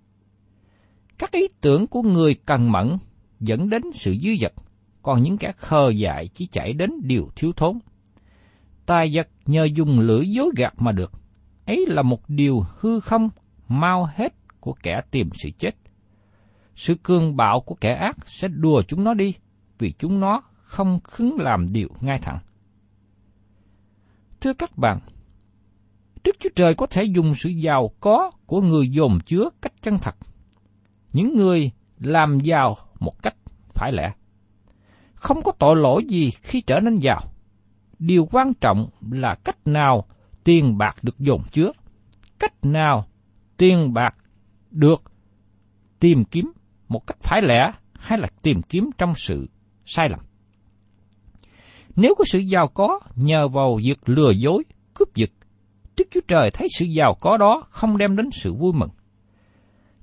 Các 1.17 1.31
ý 1.31 1.47
tưởng 1.61 1.87
của 1.87 2.01
người 2.01 2.35
cần 2.45 2.71
mẫn 2.71 2.97
dẫn 3.39 3.69
đến 3.69 3.81
sự 3.93 4.15
dư 4.21 4.29
dật, 4.41 4.53
còn 5.01 5.23
những 5.23 5.37
kẻ 5.37 5.51
khờ 5.57 5.89
dại 5.89 6.27
chỉ 6.33 6.47
chạy 6.51 6.73
đến 6.73 6.91
điều 7.03 7.29
thiếu 7.35 7.51
thốn. 7.55 7.79
Tài 8.85 9.11
vật 9.13 9.27
nhờ 9.45 9.67
dùng 9.75 9.99
lưỡi 9.99 10.25
dối 10.29 10.51
gạt 10.57 10.73
mà 10.77 10.91
được, 10.91 11.11
ấy 11.65 11.85
là 11.87 12.01
một 12.01 12.29
điều 12.29 12.65
hư 12.79 12.99
không, 12.99 13.29
mau 13.67 14.09
hết 14.15 14.33
của 14.59 14.73
kẻ 14.83 15.01
tìm 15.11 15.29
sự 15.33 15.49
chết. 15.57 15.71
Sự 16.75 16.95
cương 17.03 17.35
bạo 17.35 17.61
của 17.61 17.75
kẻ 17.75 17.93
ác 17.93 18.17
sẽ 18.25 18.47
đùa 18.47 18.81
chúng 18.87 19.03
nó 19.03 19.13
đi, 19.13 19.33
vì 19.79 19.93
chúng 19.99 20.19
nó 20.19 20.41
không 20.53 20.99
khứng 21.03 21.39
làm 21.39 21.65
điều 21.71 21.89
ngay 22.01 22.19
thẳng. 22.19 22.39
Thưa 24.41 24.53
các 24.53 24.77
bạn, 24.77 24.99
Đức 26.23 26.35
Chúa 26.39 26.49
Trời 26.55 26.75
có 26.75 26.85
thể 26.85 27.03
dùng 27.03 27.33
sự 27.35 27.49
giàu 27.49 27.91
có 27.99 28.31
của 28.45 28.61
người 28.61 28.89
dồn 28.89 29.19
chứa 29.25 29.49
cách 29.61 29.73
chân 29.81 29.97
thật. 29.97 30.15
Những 31.13 31.37
người 31.37 31.71
làm 31.99 32.39
giàu 32.39 32.77
một 32.99 33.23
cách 33.23 33.35
phải 33.73 33.91
lẽ. 33.91 34.13
Không 35.13 35.41
có 35.41 35.51
tội 35.59 35.75
lỗi 35.75 36.05
gì 36.09 36.31
khi 36.31 36.61
trở 36.61 36.79
nên 36.79 36.99
giàu. 36.99 37.21
Điều 37.99 38.27
quan 38.31 38.53
trọng 38.53 38.89
là 39.11 39.35
cách 39.43 39.57
nào 39.67 40.05
tiền 40.43 40.77
bạc 40.77 40.95
được 41.01 41.19
dồn 41.19 41.41
chứa, 41.51 41.71
cách 42.39 42.65
nào 42.65 43.05
tiền 43.57 43.93
bạc 43.93 44.15
được 44.71 45.03
tìm 45.99 46.25
kiếm 46.25 46.51
một 46.87 47.07
cách 47.07 47.17
phải 47.19 47.41
lẽ 47.41 47.71
hay 47.93 48.19
là 48.19 48.27
tìm 48.41 48.61
kiếm 48.61 48.89
trong 48.97 49.13
sự 49.15 49.49
sai 49.85 50.09
lầm. 50.09 50.19
Nếu 51.95 52.15
có 52.17 52.23
sự 52.27 52.39
giàu 52.39 52.67
có 52.67 52.99
nhờ 53.15 53.47
vào 53.47 53.79
việc 53.83 53.99
lừa 54.05 54.31
dối, 54.31 54.63
cướp 54.93 55.15
giật, 55.15 55.29
Đức 55.97 56.07
Chúa 56.11 56.21
Trời 56.27 56.51
thấy 56.51 56.67
sự 56.77 56.85
giàu 56.85 57.17
có 57.21 57.37
đó 57.37 57.63
không 57.69 57.97
đem 57.97 58.15
đến 58.15 58.29
sự 58.33 58.53
vui 58.53 58.73
mừng. 58.73 58.89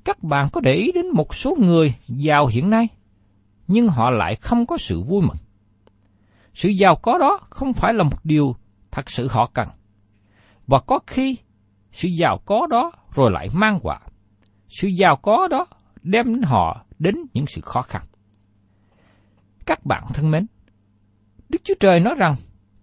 Các 0.04 0.22
bạn 0.22 0.48
có 0.52 0.60
để 0.60 0.72
ý 0.72 0.92
đến 0.92 1.08
một 1.08 1.34
số 1.34 1.56
người 1.60 1.94
giàu 2.06 2.46
hiện 2.46 2.70
nay, 2.70 2.88
nhưng 3.66 3.88
họ 3.88 4.10
lại 4.10 4.34
không 4.34 4.66
có 4.66 4.76
sự 4.76 5.02
vui 5.02 5.22
mừng. 5.22 5.36
Sự 6.54 6.68
giàu 6.68 6.96
có 7.02 7.18
đó 7.18 7.38
không 7.50 7.72
phải 7.72 7.94
là 7.94 8.04
một 8.04 8.24
điều 8.24 8.56
thật 8.90 9.10
sự 9.10 9.28
họ 9.30 9.50
cần. 9.54 9.68
Và 10.66 10.80
có 10.80 10.98
khi 11.06 11.36
sự 11.92 12.08
giàu 12.08 12.40
có 12.44 12.66
đó 12.70 12.92
rồi 13.14 13.30
lại 13.30 13.48
mang 13.54 13.78
quả. 13.82 14.00
Sự 14.68 14.88
giàu 14.88 15.16
có 15.16 15.48
đó 15.48 15.66
đem 16.02 16.26
đến 16.26 16.42
họ 16.42 16.84
đến 16.98 17.16
những 17.34 17.46
sự 17.46 17.60
khó 17.60 17.82
khăn. 17.82 18.02
Các 19.66 19.86
bạn 19.86 20.04
thân 20.14 20.30
mến, 20.30 20.46
Đức 21.48 21.64
Chúa 21.64 21.74
Trời 21.80 22.00
nói 22.00 22.14
rằng 22.18 22.34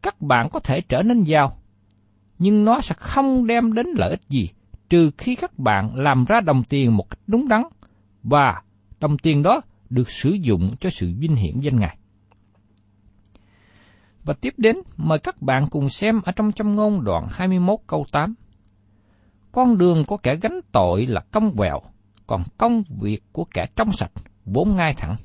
các 0.02 0.22
bạn 0.22 0.50
có 0.52 0.60
thể 0.60 0.82
trở 0.82 1.02
nên 1.02 1.24
giàu, 1.24 1.58
nhưng 2.40 2.66
nó 2.66 2.82
sẽ 2.82 2.96
không 2.98 3.48
đem 3.48 3.74
đến 3.74 3.88
lợi 3.98 4.10
ích 4.10 4.22
gì 4.30 4.50
trừ 4.90 5.12
khi 5.18 5.36
các 5.36 5.60
bạn 5.60 5.96
làm 5.96 6.26
ra 6.26 6.42
đồng 6.42 6.64
tiền 6.64 6.98
một 6.98 7.10
cách 7.10 7.20
đúng 7.28 7.48
đắn 7.48 7.64
và 8.24 8.62
đồng 9.00 9.18
tiền 9.18 9.44
đó 9.44 9.62
được 9.90 10.10
sử 10.10 10.30
dụng 10.30 10.76
cho 10.80 10.90
sự 10.90 11.14
vinh 11.18 11.36
hiển 11.36 11.60
danh 11.60 11.80
Ngài. 11.80 11.98
Và 14.24 14.34
tiếp 14.34 14.54
đến, 14.58 14.78
mời 14.98 15.20
các 15.20 15.42
bạn 15.42 15.68
cùng 15.70 15.90
xem 15.90 16.22
ở 16.22 16.32
trong 16.32 16.52
châm 16.52 16.76
ngôn 16.76 17.04
đoạn 17.04 17.28
21 17.32 17.80
câu 17.88 18.06
8. 18.12 18.34
Con 19.52 19.78
đường 19.78 20.06
của 20.06 20.18
kẻ 20.18 20.36
gánh 20.36 20.60
tội 20.72 21.06
là 21.06 21.22
công 21.32 21.52
vẹo, 21.52 21.82
còn 22.28 22.44
công 22.58 22.84
việc 23.02 23.24
của 23.32 23.46
kẻ 23.46 23.66
trong 23.76 23.92
sạch 23.92 24.12
vốn 24.46 24.76
ngay 24.76 24.94
thẳng. 24.98 25.16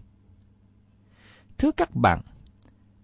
Thưa 1.58 1.70
các 1.70 1.94
bạn, 1.94 2.20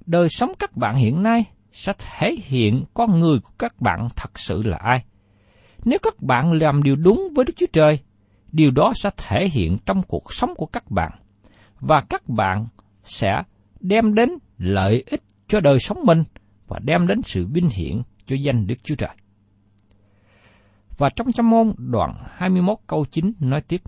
đời 0.07 0.29
sống 0.29 0.53
các 0.59 0.77
bạn 0.77 0.97
hiện 0.97 1.23
nay 1.23 1.45
sẽ 1.73 1.93
thể 1.99 2.37
hiện 2.45 2.85
con 2.95 3.21
người 3.21 3.39
của 3.41 3.51
các 3.59 3.81
bạn 3.81 4.09
thật 4.17 4.39
sự 4.39 4.63
là 4.63 4.77
ai. 4.77 5.05
Nếu 5.85 5.99
các 6.03 6.23
bạn 6.23 6.53
làm 6.53 6.83
điều 6.83 6.97
đúng 6.97 7.29
với 7.35 7.45
Đức 7.45 7.55
Chúa 7.57 7.67
Trời, 7.73 7.99
điều 8.53 8.71
đó 8.71 8.93
sẽ 8.95 9.11
thể 9.17 9.49
hiện 9.53 9.79
trong 9.87 10.03
cuộc 10.09 10.33
sống 10.33 10.55
của 10.57 10.67
các 10.67 10.91
bạn, 10.91 11.13
và 11.81 12.01
các 12.09 12.29
bạn 12.29 12.67
sẽ 13.03 13.43
đem 13.81 14.15
đến 14.15 14.31
lợi 14.59 15.05
ích 15.07 15.23
cho 15.49 15.61
đời 15.61 15.79
sống 15.79 15.99
mình 16.05 16.23
và 16.69 16.79
đem 16.83 17.07
đến 17.07 17.23
sự 17.23 17.47
vinh 17.47 17.69
hiển 17.69 18.03
cho 18.27 18.37
danh 18.45 18.67
Đức 18.67 18.75
Chúa 18.85 18.95
Trời. 18.95 19.17
Và 20.99 21.09
trong 21.17 21.33
châm 21.33 21.51
môn 21.51 21.73
đoạn 21.79 22.15
21 22.31 22.79
câu 22.87 23.05
9 23.11 23.33
nói 23.41 23.61
tiếp, 23.61 23.83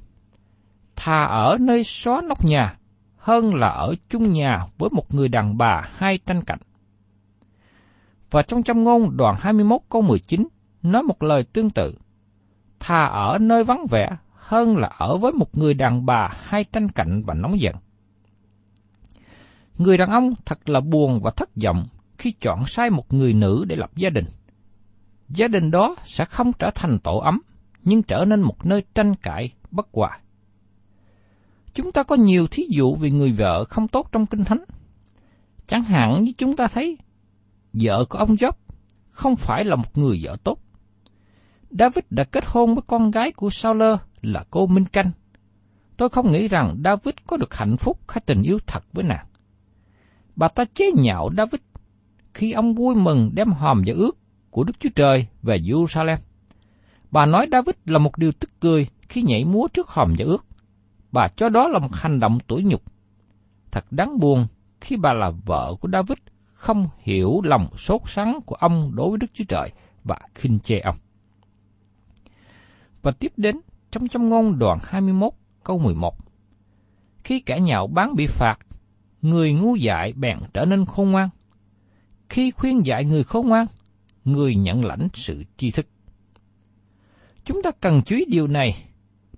Thà 0.96 1.24
ở 1.24 1.56
nơi 1.60 1.84
xóa 1.84 2.20
nóc 2.28 2.44
nhà, 2.44 2.76
hơn 3.18 3.54
là 3.54 3.68
ở 3.68 3.94
chung 4.08 4.32
nhà 4.32 4.66
với 4.78 4.90
một 4.92 5.14
người 5.14 5.28
đàn 5.28 5.58
bà 5.58 5.88
hai 5.96 6.18
tranh 6.18 6.42
cạnh. 6.42 6.58
Và 8.30 8.42
trong 8.42 8.62
trong 8.62 8.84
ngôn 8.84 9.16
đoạn 9.16 9.34
21 9.40 9.80
câu 9.88 10.02
19 10.02 10.48
nói 10.82 11.02
một 11.02 11.22
lời 11.22 11.44
tương 11.44 11.70
tự. 11.70 11.98
Thà 12.80 13.04
ở 13.04 13.38
nơi 13.40 13.64
vắng 13.64 13.86
vẻ 13.90 14.16
hơn 14.34 14.76
là 14.76 14.88
ở 14.88 15.16
với 15.16 15.32
một 15.32 15.58
người 15.58 15.74
đàn 15.74 16.06
bà 16.06 16.30
hai 16.42 16.64
tranh 16.64 16.88
cạnh 16.88 17.22
và 17.26 17.34
nóng 17.34 17.60
giận. 17.60 17.74
Người 19.78 19.98
đàn 19.98 20.10
ông 20.10 20.30
thật 20.44 20.68
là 20.68 20.80
buồn 20.80 21.20
và 21.22 21.30
thất 21.30 21.50
vọng 21.64 21.86
khi 22.18 22.32
chọn 22.40 22.64
sai 22.66 22.90
một 22.90 23.12
người 23.12 23.32
nữ 23.32 23.64
để 23.68 23.76
lập 23.76 23.90
gia 23.96 24.10
đình. 24.10 24.26
Gia 25.28 25.48
đình 25.48 25.70
đó 25.70 25.96
sẽ 26.04 26.24
không 26.24 26.52
trở 26.58 26.70
thành 26.74 26.98
tổ 26.98 27.18
ấm, 27.18 27.40
nhưng 27.84 28.02
trở 28.02 28.24
nên 28.24 28.40
một 28.40 28.66
nơi 28.66 28.84
tranh 28.94 29.14
cãi, 29.14 29.52
bất 29.70 29.86
hòa. 29.92 30.18
Chúng 31.78 31.92
ta 31.92 32.02
có 32.02 32.16
nhiều 32.16 32.46
thí 32.46 32.66
dụ 32.70 32.94
về 32.96 33.10
người 33.10 33.32
vợ 33.32 33.64
không 33.64 33.88
tốt 33.88 34.08
trong 34.12 34.26
kinh 34.26 34.44
thánh. 34.44 34.64
Chẳng 35.66 35.82
hạn 35.82 36.24
như 36.24 36.32
chúng 36.38 36.56
ta 36.56 36.66
thấy, 36.66 36.98
vợ 37.72 38.04
của 38.04 38.18
ông 38.18 38.34
Job 38.34 38.52
không 39.10 39.36
phải 39.36 39.64
là 39.64 39.76
một 39.76 39.98
người 39.98 40.20
vợ 40.22 40.36
tốt. 40.44 40.58
David 41.70 42.04
đã 42.10 42.24
kết 42.24 42.44
hôn 42.46 42.74
với 42.74 42.82
con 42.86 43.10
gái 43.10 43.32
của 43.32 43.50
Saul 43.50 43.82
là 44.22 44.44
cô 44.50 44.66
Minh 44.66 44.84
Canh. 44.84 45.10
Tôi 45.96 46.08
không 46.08 46.32
nghĩ 46.32 46.48
rằng 46.48 46.76
David 46.84 47.14
có 47.26 47.36
được 47.36 47.54
hạnh 47.54 47.76
phúc 47.76 47.98
hay 48.08 48.22
tình 48.26 48.42
yêu 48.42 48.58
thật 48.66 48.84
với 48.92 49.04
nàng. 49.04 49.26
Bà 50.36 50.48
ta 50.48 50.64
chế 50.74 50.90
nhạo 50.96 51.30
David 51.36 51.60
khi 52.34 52.52
ông 52.52 52.74
vui 52.74 52.94
mừng 52.94 53.30
đem 53.34 53.52
hòm 53.52 53.82
và 53.86 53.94
ước 53.96 54.18
của 54.50 54.64
Đức 54.64 54.80
Chúa 54.80 54.90
Trời 54.94 55.26
về 55.42 55.58
Jerusalem. 55.58 56.18
Bà 57.10 57.26
nói 57.26 57.48
David 57.52 57.74
là 57.84 57.98
một 57.98 58.18
điều 58.18 58.32
tức 58.32 58.50
cười 58.60 58.88
khi 59.08 59.22
nhảy 59.22 59.44
múa 59.44 59.68
trước 59.68 59.88
hòm 59.88 60.14
và 60.18 60.24
ước 60.24 60.44
bà 61.12 61.28
cho 61.28 61.48
đó 61.48 61.68
là 61.68 61.78
một 61.78 61.92
hành 61.92 62.20
động 62.20 62.38
tủi 62.40 62.64
nhục. 62.64 62.82
Thật 63.70 63.92
đáng 63.92 64.18
buồn 64.18 64.46
khi 64.80 64.96
bà 64.96 65.12
là 65.12 65.30
vợ 65.46 65.74
của 65.80 65.88
David 65.92 66.18
không 66.52 66.88
hiểu 66.98 67.40
lòng 67.44 67.76
sốt 67.76 68.00
sắng 68.06 68.38
của 68.46 68.54
ông 68.54 68.92
đối 68.94 69.10
với 69.10 69.18
Đức 69.18 69.26
Chúa 69.34 69.44
Trời 69.48 69.72
và 70.04 70.18
khinh 70.34 70.58
chê 70.58 70.78
ông. 70.78 70.96
Và 73.02 73.12
tiếp 73.12 73.32
đến 73.36 73.60
trong 73.90 74.08
trong 74.08 74.28
ngôn 74.28 74.58
đoạn 74.58 74.78
21 74.82 75.32
câu 75.64 75.78
11. 75.78 76.14
Khi 77.24 77.40
kẻ 77.40 77.60
nhạo 77.60 77.86
bán 77.86 78.14
bị 78.16 78.26
phạt, 78.26 78.58
người 79.22 79.52
ngu 79.52 79.76
dại 79.76 80.12
bèn 80.12 80.38
trở 80.54 80.64
nên 80.64 80.84
khôn 80.84 81.10
ngoan. 81.10 81.28
Khi 82.28 82.50
khuyên 82.50 82.86
dạy 82.86 83.04
người 83.04 83.24
khôn 83.24 83.48
ngoan, 83.48 83.66
người 84.24 84.54
nhận 84.54 84.84
lãnh 84.84 85.08
sự 85.14 85.44
tri 85.56 85.70
thức. 85.70 85.86
Chúng 87.44 87.62
ta 87.62 87.70
cần 87.80 88.02
chú 88.02 88.16
ý 88.16 88.24
điều 88.24 88.46
này 88.46 88.84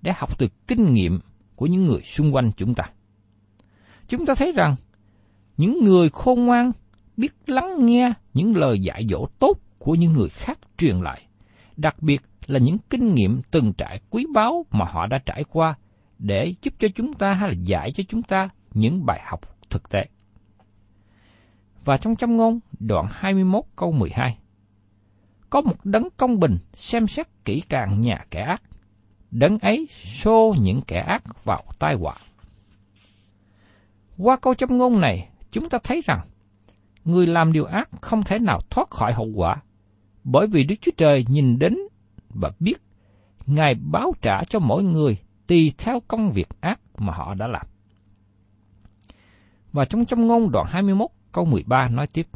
để 0.01 0.11
học 0.15 0.39
từ 0.39 0.47
kinh 0.67 0.93
nghiệm 0.93 1.19
của 1.61 1.67
những 1.67 1.85
người 1.85 2.01
xung 2.01 2.35
quanh 2.35 2.51
chúng 2.57 2.75
ta. 2.75 2.83
Chúng 4.07 4.25
ta 4.25 4.33
thấy 4.37 4.51
rằng 4.51 4.75
những 5.57 5.83
người 5.83 6.09
khôn 6.09 6.45
ngoan 6.45 6.71
biết 7.17 7.33
lắng 7.47 7.85
nghe 7.85 8.13
những 8.33 8.55
lời 8.55 8.79
dạy 8.79 9.05
dỗ 9.09 9.25
tốt 9.39 9.57
của 9.79 9.95
những 9.95 10.13
người 10.13 10.29
khác 10.29 10.59
truyền 10.77 11.01
lại, 11.01 11.21
đặc 11.77 11.95
biệt 12.01 12.21
là 12.45 12.59
những 12.59 12.77
kinh 12.89 13.15
nghiệm 13.15 13.41
từng 13.51 13.73
trải 13.73 13.99
quý 14.09 14.25
báu 14.33 14.65
mà 14.71 14.85
họ 14.89 15.07
đã 15.07 15.19
trải 15.25 15.43
qua 15.43 15.77
để 16.19 16.53
giúp 16.61 16.73
cho 16.79 16.87
chúng 16.95 17.13
ta 17.13 17.33
hay 17.33 17.49
là 17.49 17.55
dạy 17.63 17.91
cho 17.91 18.03
chúng 18.09 18.21
ta 18.21 18.49
những 18.73 19.05
bài 19.05 19.21
học 19.25 19.39
thực 19.69 19.89
tế. 19.89 20.05
Và 21.85 21.97
trong 21.97 22.15
châm 22.15 22.37
ngôn 22.37 22.59
đoạn 22.79 23.05
21 23.11 23.63
câu 23.75 23.91
12 23.91 24.37
Có 25.49 25.61
một 25.61 25.75
đấng 25.83 26.07
công 26.17 26.39
bình 26.39 26.57
xem 26.73 27.07
xét 27.07 27.27
kỹ 27.45 27.63
càng 27.69 28.01
nhà 28.01 28.25
kẻ 28.31 28.41
ác 28.41 28.61
đấng 29.31 29.57
ấy 29.59 29.87
xô 30.03 30.55
những 30.59 30.81
kẻ 30.81 30.99
ác 30.99 31.45
vào 31.45 31.63
tai 31.79 31.95
họa. 31.95 32.15
Qua 34.17 34.37
câu 34.37 34.53
châm 34.53 34.77
ngôn 34.77 35.01
này, 35.01 35.29
chúng 35.51 35.69
ta 35.69 35.77
thấy 35.83 36.01
rằng 36.05 36.21
người 37.05 37.27
làm 37.27 37.53
điều 37.53 37.65
ác 37.65 37.89
không 38.01 38.23
thể 38.23 38.39
nào 38.39 38.59
thoát 38.69 38.89
khỏi 38.89 39.13
hậu 39.13 39.27
quả, 39.35 39.55
bởi 40.23 40.47
vì 40.47 40.63
Đức 40.63 40.75
Chúa 40.81 40.91
Trời 40.97 41.25
nhìn 41.29 41.59
đến 41.59 41.77
và 42.29 42.51
biết 42.59 42.77
Ngài 43.45 43.75
báo 43.75 44.13
trả 44.21 44.43
cho 44.43 44.59
mỗi 44.59 44.83
người 44.83 45.17
tùy 45.47 45.73
theo 45.77 45.99
công 46.07 46.31
việc 46.31 46.47
ác 46.61 46.79
mà 46.97 47.13
họ 47.13 47.33
đã 47.33 47.47
làm. 47.47 47.67
Và 49.71 49.85
trong 49.85 50.05
trong 50.05 50.27
ngôn 50.27 50.51
đoạn 50.51 50.65
21 50.69 51.09
câu 51.31 51.45
13 51.45 51.87
nói 51.87 52.07
tiếp. 52.07 52.27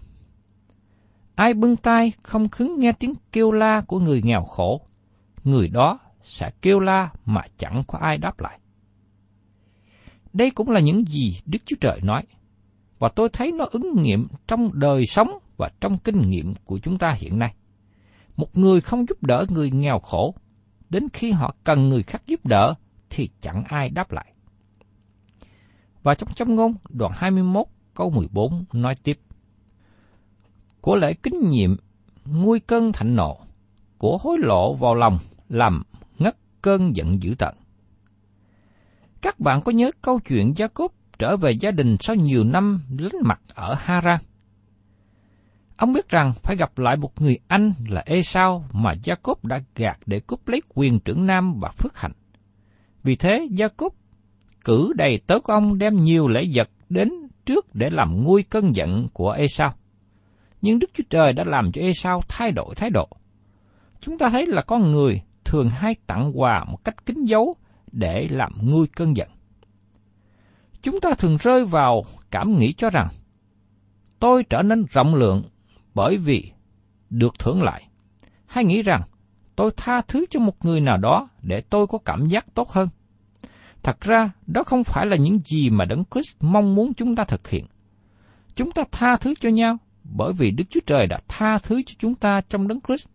Ai 1.36 1.54
bưng 1.54 1.76
tai 1.76 2.14
không 2.24 2.50
khứng 2.50 2.80
nghe 2.80 2.92
tiếng 2.92 3.14
kêu 3.32 3.52
la 3.52 3.82
của 3.82 4.00
người 4.00 4.22
nghèo 4.22 4.44
khổ, 4.44 4.82
người 5.44 5.68
đó 5.68 6.00
sẽ 6.26 6.52
kêu 6.62 6.80
la 6.80 7.10
mà 7.26 7.42
chẳng 7.58 7.84
có 7.88 8.00
ai 8.02 8.18
đáp 8.18 8.40
lại. 8.40 8.60
Đây 10.34 10.52
cũng 10.52 10.70
là 10.70 10.80
những 10.80 11.06
gì 11.06 11.40
Đức 11.46 11.60
Chúa 11.66 11.76
Trời 11.82 12.00
nói, 12.04 12.24
và 13.00 13.10
tôi 13.16 13.30
thấy 13.34 13.52
nó 13.52 13.66
ứng 13.72 13.94
nghiệm 14.02 14.28
trong 14.48 14.80
đời 14.80 15.06
sống 15.06 15.30
và 15.58 15.70
trong 15.82 15.98
kinh 15.98 16.30
nghiệm 16.30 16.54
của 16.66 16.80
chúng 16.80 16.98
ta 16.98 17.16
hiện 17.20 17.40
nay. 17.40 17.56
Một 18.38 18.58
người 18.58 18.82
không 18.82 19.06
giúp 19.10 19.24
đỡ 19.24 19.46
người 19.50 19.72
nghèo 19.72 20.00
khổ, 20.00 20.36
đến 20.90 21.08
khi 21.14 21.32
họ 21.32 21.56
cần 21.64 21.90
người 21.90 22.04
khác 22.04 22.22
giúp 22.28 22.46
đỡ 22.46 22.74
thì 23.10 23.30
chẳng 23.42 23.64
ai 23.68 23.90
đáp 23.90 24.12
lại. 24.12 24.34
Và 26.04 26.16
trong 26.16 26.30
trong 26.36 26.56
ngôn 26.56 26.74
đoạn 26.90 27.12
21 27.16 27.66
câu 27.94 28.10
14 28.10 28.66
nói 28.74 28.94
tiếp. 29.04 29.20
Của 30.82 30.96
lễ 30.96 31.14
kinh 31.14 31.50
nghiệm 31.50 31.78
nguôi 32.26 32.60
cơn 32.60 32.92
thạnh 32.92 33.16
nộ, 33.16 33.40
của 33.98 34.18
hối 34.22 34.38
lộ 34.40 34.74
vào 34.74 34.96
lòng 34.96 35.18
làm 35.50 35.84
cơn 36.66 36.96
giận 36.96 37.24
dữ 37.24 37.36
tận. 37.38 37.56
Các 39.22 39.40
bạn 39.40 39.62
có 39.62 39.72
nhớ 39.72 39.92
câu 40.02 40.20
chuyện 40.20 40.54
Gia 40.56 40.68
Cốp 40.68 40.92
trở 41.20 41.38
về 41.38 41.52
gia 41.52 41.72
đình 41.72 41.98
sau 42.00 42.16
nhiều 42.16 42.44
năm 42.44 42.80
lánh 43.00 43.22
mặt 43.22 43.42
ở 43.54 43.76
Haran? 43.80 44.20
Ông 45.78 45.94
biết 45.94 46.10
rằng 46.10 46.34
phải 46.34 46.56
gặp 46.56 46.78
lại 46.78 46.98
một 46.98 47.22
người 47.22 47.38
anh 47.48 47.72
là 47.90 48.04
Esau 48.06 48.66
mà 48.72 48.94
Gia 49.04 49.16
Cốp 49.16 49.46
đã 49.46 49.60
gạt 49.76 50.00
để 50.06 50.20
cướp 50.28 50.48
lấy 50.48 50.62
quyền 50.76 51.00
trưởng 51.00 51.26
nam 51.26 51.60
và 51.60 51.70
phước 51.70 51.98
hạnh. 51.98 52.12
Vì 53.04 53.16
thế 53.16 53.48
Gia 53.52 53.68
Cốp 53.68 53.94
cử 54.64 54.94
đầy 54.96 55.20
tớ 55.28 55.40
của 55.40 55.54
ông 55.54 55.78
đem 55.78 56.04
nhiều 56.04 56.28
lễ 56.28 56.48
vật 56.54 56.70
đến 56.90 57.12
trước 57.46 57.76
để 57.76 57.90
làm 57.90 58.24
nguôi 58.24 58.44
cơn 58.44 58.76
giận 58.76 59.08
của 59.14 59.32
Esau. 59.32 59.74
Nhưng 60.62 60.80
Đức 60.80 60.90
Chúa 60.94 61.04
Trời 61.10 61.34
đã 61.34 61.44
làm 61.48 61.72
cho 61.72 61.82
Esau 61.82 62.22
thay 62.28 62.52
đổi 62.52 62.76
thái 62.76 62.90
độ. 62.90 63.08
Chúng 64.00 64.18
ta 64.18 64.30
thấy 64.30 64.46
là 64.46 64.62
con 64.62 64.92
người 64.92 65.22
thường 65.46 65.70
hay 65.70 65.96
tặng 66.08 66.32
quà 66.36 66.64
một 66.64 66.84
cách 66.84 67.06
kín 67.06 67.24
dấu 67.26 67.56
để 67.92 68.28
làm 68.32 68.52
nguôi 68.62 68.88
cơn 68.88 69.18
giận. 69.18 69.30
Chúng 70.82 71.00
ta 71.02 71.10
thường 71.18 71.38
rơi 71.38 71.66
vào 71.66 72.06
cảm 72.32 72.58
nghĩ 72.58 72.74
cho 72.78 72.90
rằng 72.90 73.08
tôi 74.20 74.44
trở 74.44 74.62
nên 74.62 74.86
rộng 74.92 75.16
lượng 75.16 75.44
bởi 75.94 76.18
vì 76.18 76.52
được 77.10 77.40
thưởng 77.40 77.64
lại. 77.64 77.90
Hay 78.46 78.66
nghĩ 78.66 78.82
rằng 78.82 79.02
tôi 79.56 79.72
tha 79.78 80.02
thứ 80.08 80.26
cho 80.30 80.40
một 80.40 80.66
người 80.66 80.82
nào 80.82 80.98
đó 80.98 81.30
để 81.42 81.62
tôi 81.62 81.88
có 81.88 81.98
cảm 81.98 82.28
giác 82.28 82.46
tốt 82.54 82.70
hơn. 82.70 82.90
Thật 83.84 84.02
ra, 84.02 84.32
đó 84.48 84.64
không 84.64 84.84
phải 84.84 85.06
là 85.06 85.16
những 85.16 85.40
gì 85.40 85.70
mà 85.70 85.86
Đấng 85.86 86.04
Christ 86.12 86.36
mong 86.40 86.76
muốn 86.76 86.94
chúng 86.94 87.16
ta 87.16 87.24
thực 87.24 87.48
hiện. 87.48 87.66
Chúng 88.56 88.72
ta 88.72 88.84
tha 88.92 89.16
thứ 89.22 89.34
cho 89.40 89.50
nhau 89.50 89.78
bởi 90.04 90.34
vì 90.34 90.52
Đức 90.52 90.64
Chúa 90.70 90.80
Trời 90.86 91.08
đã 91.08 91.20
tha 91.28 91.58
thứ 91.64 91.82
cho 91.86 91.94
chúng 92.00 92.16
ta 92.16 92.42
trong 92.50 92.68
Đấng 92.68 92.82
Christ. 92.82 93.08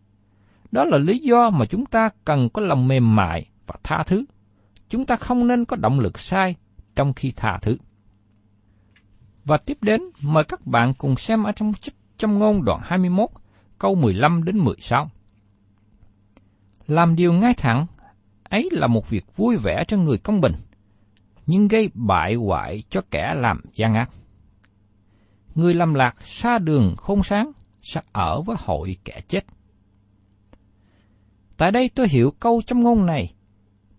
Đó 0.70 0.84
là 0.84 0.98
lý 0.98 1.18
do 1.18 1.50
mà 1.50 1.64
chúng 1.66 1.86
ta 1.86 2.08
cần 2.24 2.48
có 2.48 2.62
lòng 2.62 2.88
mềm 2.88 3.16
mại 3.16 3.46
và 3.66 3.74
tha 3.82 4.02
thứ. 4.06 4.24
Chúng 4.88 5.06
ta 5.06 5.16
không 5.16 5.46
nên 5.46 5.64
có 5.64 5.76
động 5.76 6.00
lực 6.00 6.18
sai 6.18 6.56
trong 6.96 7.12
khi 7.12 7.32
tha 7.36 7.58
thứ. 7.62 7.76
Và 9.44 9.56
tiếp 9.56 9.78
đến, 9.80 10.02
mời 10.20 10.44
các 10.44 10.66
bạn 10.66 10.94
cùng 10.98 11.16
xem 11.16 11.44
ở 11.44 11.52
trong 11.52 11.72
trong 12.18 12.38
ngôn 12.38 12.64
đoạn 12.64 12.80
21, 12.84 13.28
câu 13.78 13.94
15 13.94 14.44
đến 14.44 14.58
16. 14.58 15.10
Làm 16.86 17.16
điều 17.16 17.32
ngay 17.32 17.54
thẳng, 17.54 17.86
ấy 18.42 18.68
là 18.72 18.86
một 18.86 19.08
việc 19.08 19.36
vui 19.36 19.56
vẻ 19.56 19.84
cho 19.88 19.96
người 19.96 20.18
công 20.18 20.40
bình, 20.40 20.52
nhưng 21.46 21.68
gây 21.68 21.90
bại 21.94 22.34
hoại 22.34 22.82
cho 22.90 23.00
kẻ 23.10 23.34
làm 23.36 23.60
gian 23.74 23.94
ác. 23.94 24.10
Người 25.54 25.74
làm 25.74 25.94
lạc 25.94 26.22
xa 26.22 26.58
đường 26.58 26.94
khôn 26.96 27.22
sáng 27.22 27.52
sẽ 27.82 28.00
ở 28.12 28.42
với 28.42 28.56
hội 28.58 28.96
kẻ 29.04 29.20
chết. 29.28 29.44
Tại 31.60 31.72
đây 31.72 31.90
tôi 31.94 32.08
hiểu 32.08 32.30
câu 32.40 32.62
trong 32.66 32.82
ngôn 32.82 33.06
này, 33.06 33.34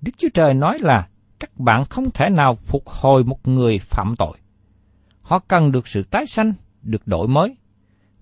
Đức 0.01 0.11
Chúa 0.17 0.27
Trời 0.33 0.53
nói 0.53 0.77
là 0.79 1.07
các 1.39 1.57
bạn 1.57 1.85
không 1.85 2.11
thể 2.11 2.29
nào 2.29 2.53
phục 2.53 2.89
hồi 2.89 3.23
một 3.23 3.47
người 3.47 3.79
phạm 3.79 4.15
tội. 4.17 4.37
Họ 5.21 5.39
cần 5.39 5.71
được 5.71 5.87
sự 5.87 6.03
tái 6.03 6.25
sanh, 6.25 6.53
được 6.81 7.07
đổi 7.07 7.27
mới, 7.27 7.57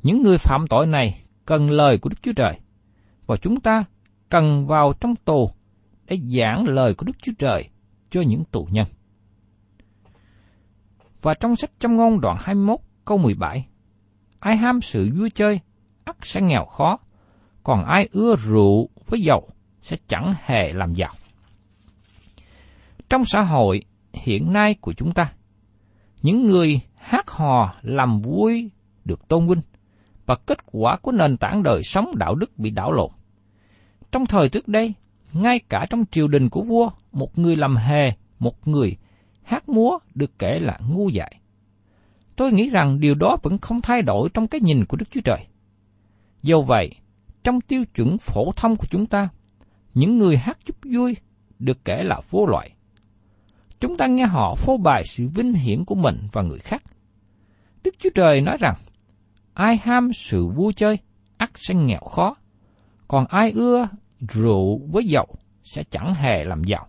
những 0.03 0.21
người 0.21 0.37
phạm 0.37 0.67
tội 0.67 0.87
này 0.87 1.23
cần 1.45 1.69
lời 1.69 1.97
của 1.97 2.09
Đức 2.09 2.15
Chúa 2.21 2.33
Trời, 2.35 2.59
và 3.27 3.37
chúng 3.37 3.59
ta 3.61 3.83
cần 4.29 4.67
vào 4.67 4.93
trong 5.01 5.15
tù 5.15 5.51
để 6.07 6.19
giảng 6.39 6.67
lời 6.67 6.93
của 6.93 7.05
Đức 7.05 7.15
Chúa 7.21 7.33
Trời 7.39 7.69
cho 8.09 8.21
những 8.21 8.43
tù 8.51 8.67
nhân. 8.71 8.87
Và 11.21 11.33
trong 11.33 11.55
sách 11.55 11.71
trong 11.79 11.95
ngôn 11.95 12.21
đoạn 12.21 12.37
21 12.39 12.79
câu 13.05 13.17
17, 13.17 13.67
ai 14.39 14.57
ham 14.57 14.81
sự 14.81 15.09
vui 15.15 15.29
chơi, 15.29 15.59
ắt 16.03 16.15
sẽ 16.21 16.41
nghèo 16.41 16.65
khó, 16.65 16.97
còn 17.63 17.85
ai 17.85 18.09
ưa 18.11 18.35
rượu 18.35 18.89
với 19.09 19.21
dầu 19.21 19.49
sẽ 19.81 19.97
chẳng 20.07 20.33
hề 20.45 20.73
làm 20.73 20.93
giàu. 20.93 21.13
Trong 23.09 23.25
xã 23.25 23.41
hội 23.41 23.81
hiện 24.13 24.53
nay 24.53 24.75
của 24.81 24.93
chúng 24.93 25.13
ta, 25.13 25.33
những 26.21 26.47
người 26.47 26.79
hát 26.95 27.29
hò 27.29 27.71
làm 27.81 28.21
vui 28.21 28.71
được 29.05 29.27
tôn 29.27 29.47
vinh, 29.47 29.61
và 30.25 30.35
kết 30.45 30.57
quả 30.65 30.97
của 31.01 31.11
nền 31.11 31.37
tảng 31.37 31.63
đời 31.63 31.83
sống 31.83 32.11
đạo 32.15 32.35
đức 32.35 32.57
bị 32.57 32.69
đảo 32.69 32.91
lộn. 32.91 33.11
Trong 34.11 34.25
thời 34.25 34.49
trước 34.49 34.67
đây, 34.67 34.93
ngay 35.33 35.59
cả 35.69 35.85
trong 35.89 36.05
triều 36.11 36.27
đình 36.27 36.49
của 36.49 36.61
vua, 36.61 36.89
một 37.11 37.37
người 37.37 37.55
làm 37.55 37.75
hề, 37.75 38.11
một 38.39 38.67
người 38.67 38.97
hát 39.43 39.69
múa 39.69 39.97
được 40.15 40.39
kể 40.39 40.59
là 40.59 40.79
ngu 40.89 41.09
dại. 41.09 41.35
Tôi 42.35 42.51
nghĩ 42.51 42.69
rằng 42.69 42.99
điều 42.99 43.15
đó 43.15 43.37
vẫn 43.43 43.57
không 43.57 43.81
thay 43.81 44.01
đổi 44.01 44.29
trong 44.33 44.47
cái 44.47 44.61
nhìn 44.61 44.85
của 44.85 44.97
Đức 44.97 45.05
Chúa 45.11 45.21
Trời. 45.21 45.45
Do 46.41 46.61
vậy, 46.67 46.95
trong 47.49 47.61
tiêu 47.61 47.85
chuẩn 47.95 48.17
phổ 48.17 48.51
thông 48.55 48.75
của 48.75 48.87
chúng 48.89 49.05
ta, 49.05 49.29
những 49.93 50.17
người 50.17 50.37
hát 50.37 50.57
chút 50.65 50.75
vui 50.83 51.15
được 51.59 51.85
kể 51.85 52.03
là 52.03 52.21
vô 52.29 52.45
loại. 52.45 52.71
Chúng 53.79 53.97
ta 53.97 54.07
nghe 54.07 54.25
họ 54.25 54.55
phô 54.55 54.77
bày 54.77 55.03
sự 55.05 55.27
vinh 55.27 55.53
hiển 55.53 55.85
của 55.85 55.95
mình 55.95 56.27
và 56.31 56.41
người 56.41 56.59
khác. 56.59 56.83
Đức 57.83 57.95
Chúa 57.99 58.09
Trời 58.15 58.41
nói 58.41 58.57
rằng, 58.59 58.75
ai 59.53 59.77
ham 59.77 60.13
sự 60.13 60.47
vui 60.47 60.73
chơi, 60.73 60.97
ắt 61.37 61.51
sẽ 61.55 61.75
nghèo 61.75 62.01
khó. 62.11 62.35
Còn 63.07 63.25
ai 63.29 63.51
ưa 63.51 63.87
rượu 64.19 64.81
với 64.91 65.03
dầu 65.05 65.35
sẽ 65.63 65.83
chẳng 65.91 66.13
hề 66.13 66.43
làm 66.43 66.63
giàu. 66.63 66.87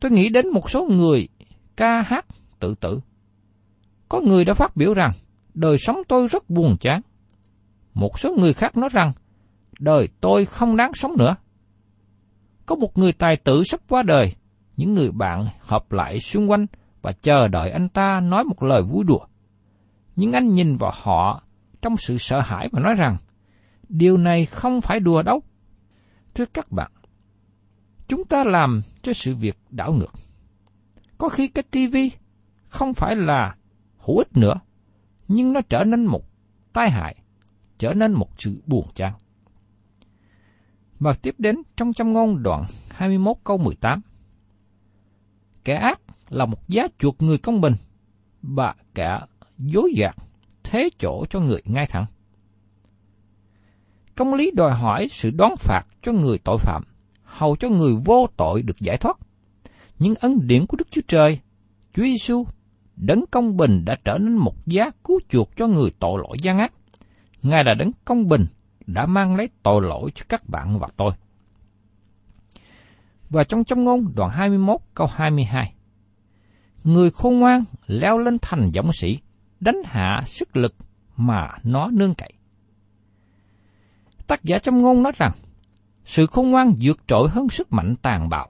Tôi 0.00 0.10
nghĩ 0.10 0.28
đến 0.28 0.48
một 0.48 0.70
số 0.70 0.86
người 0.90 1.28
ca 1.76 2.02
hát 2.02 2.26
tự 2.58 2.74
tử. 2.80 3.00
Có 4.08 4.20
người 4.20 4.44
đã 4.44 4.54
phát 4.54 4.76
biểu 4.76 4.94
rằng, 4.94 5.10
đời 5.54 5.78
sống 5.78 5.96
tôi 6.08 6.28
rất 6.28 6.50
buồn 6.50 6.76
chán. 6.80 7.00
Một 7.94 8.18
số 8.18 8.34
người 8.38 8.52
khác 8.52 8.76
nói 8.76 8.88
rằng, 8.92 9.12
đời 9.78 10.08
tôi 10.20 10.44
không 10.44 10.76
đáng 10.76 10.94
sống 10.94 11.16
nữa. 11.18 11.36
Có 12.66 12.74
một 12.74 12.98
người 12.98 13.12
tài 13.12 13.36
tử 13.36 13.62
sắp 13.64 13.80
qua 13.88 14.02
đời, 14.02 14.34
những 14.76 14.94
người 14.94 15.10
bạn 15.10 15.46
hợp 15.60 15.92
lại 15.92 16.20
xung 16.20 16.50
quanh 16.50 16.66
và 17.02 17.12
chờ 17.12 17.48
đợi 17.48 17.70
anh 17.70 17.88
ta 17.88 18.20
nói 18.20 18.44
một 18.44 18.62
lời 18.62 18.82
vui 18.82 19.04
đùa 19.04 19.26
nhưng 20.16 20.32
anh 20.32 20.54
nhìn 20.54 20.76
vào 20.76 20.92
họ 20.94 21.42
trong 21.82 21.96
sự 21.96 22.18
sợ 22.18 22.40
hãi 22.40 22.68
và 22.72 22.80
nói 22.80 22.94
rằng, 22.94 23.16
điều 23.88 24.16
này 24.16 24.46
không 24.46 24.80
phải 24.80 25.00
đùa 25.00 25.22
đâu. 25.22 25.42
Thưa 26.34 26.44
các 26.54 26.72
bạn, 26.72 26.92
chúng 28.08 28.24
ta 28.24 28.44
làm 28.44 28.80
cho 29.02 29.12
sự 29.12 29.34
việc 29.34 29.58
đảo 29.70 29.92
ngược. 29.92 30.12
Có 31.18 31.28
khi 31.28 31.48
cái 31.48 31.62
tivi 31.70 32.10
không 32.68 32.94
phải 32.94 33.16
là 33.16 33.56
hữu 33.98 34.18
ích 34.18 34.36
nữa, 34.36 34.54
nhưng 35.28 35.52
nó 35.52 35.60
trở 35.68 35.84
nên 35.84 36.06
một 36.06 36.22
tai 36.72 36.90
hại, 36.90 37.16
trở 37.78 37.94
nên 37.94 38.12
một 38.12 38.28
sự 38.38 38.62
buồn 38.66 38.86
chán. 38.94 39.12
Và 40.98 41.14
tiếp 41.22 41.34
đến 41.38 41.56
trong 41.76 41.92
trong 41.92 42.12
ngôn 42.12 42.42
đoạn 42.42 42.64
21 42.90 43.36
câu 43.44 43.58
18. 43.58 44.00
Kẻ 45.64 45.74
ác 45.74 46.00
là 46.28 46.46
một 46.46 46.68
giá 46.68 46.86
chuộc 46.98 47.22
người 47.22 47.38
công 47.38 47.60
bình, 47.60 47.74
và 48.42 48.74
kẻ 48.94 49.20
dối 49.58 49.92
gạt, 49.96 50.16
thế 50.62 50.90
chỗ 50.98 51.24
cho 51.30 51.40
người 51.40 51.62
ngay 51.64 51.86
thẳng. 51.86 52.06
Công 54.14 54.34
lý 54.34 54.50
đòi 54.50 54.74
hỏi 54.74 55.08
sự 55.10 55.30
đón 55.30 55.56
phạt 55.56 55.82
cho 56.02 56.12
người 56.12 56.38
tội 56.38 56.58
phạm, 56.58 56.82
hầu 57.22 57.56
cho 57.56 57.68
người 57.68 57.94
vô 58.04 58.26
tội 58.36 58.62
được 58.62 58.80
giải 58.80 58.96
thoát. 58.96 59.18
Nhưng 59.98 60.14
ân 60.14 60.46
điển 60.46 60.66
của 60.66 60.76
Đức 60.76 60.88
Chúa 60.90 61.00
Trời, 61.08 61.40
Chúa 61.94 62.02
Giêsu, 62.02 62.46
đấng 62.96 63.24
công 63.30 63.56
bình 63.56 63.84
đã 63.84 63.96
trở 64.04 64.18
nên 64.18 64.36
một 64.36 64.66
giá 64.66 64.90
cứu 65.04 65.20
chuộc 65.28 65.56
cho 65.56 65.66
người 65.66 65.90
tội 65.98 66.20
lỗi 66.22 66.36
gian 66.42 66.58
ác. 66.58 66.72
Ngài 67.42 67.64
là 67.64 67.74
đấng 67.74 67.90
công 68.04 68.28
bình, 68.28 68.46
đã 68.86 69.06
mang 69.06 69.36
lấy 69.36 69.48
tội 69.62 69.82
lỗi 69.82 70.10
cho 70.14 70.24
các 70.28 70.48
bạn 70.48 70.78
và 70.78 70.88
tôi. 70.96 71.12
Và 73.30 73.44
trong 73.44 73.64
trong 73.64 73.84
ngôn 73.84 74.12
đoạn 74.14 74.30
21 74.30 74.80
câu 74.94 75.06
22, 75.06 75.74
người 76.84 77.10
khôn 77.10 77.38
ngoan 77.38 77.64
leo 77.86 78.18
lên 78.18 78.38
thành 78.42 78.66
dũng 78.74 78.92
sĩ, 78.92 79.18
đánh 79.60 79.76
hạ 79.84 80.22
sức 80.26 80.56
lực 80.56 80.74
mà 81.16 81.48
nó 81.62 81.88
nương 81.92 82.14
cậy. 82.14 82.32
Tác 84.26 84.44
giả 84.44 84.58
trong 84.58 84.82
ngôn 84.82 85.02
nói 85.02 85.12
rằng, 85.16 85.32
sự 86.04 86.26
khôn 86.26 86.50
ngoan 86.50 86.74
vượt 86.80 86.98
trội 87.06 87.28
hơn 87.28 87.48
sức 87.48 87.72
mạnh 87.72 87.94
tàn 88.02 88.28
bạo. 88.28 88.48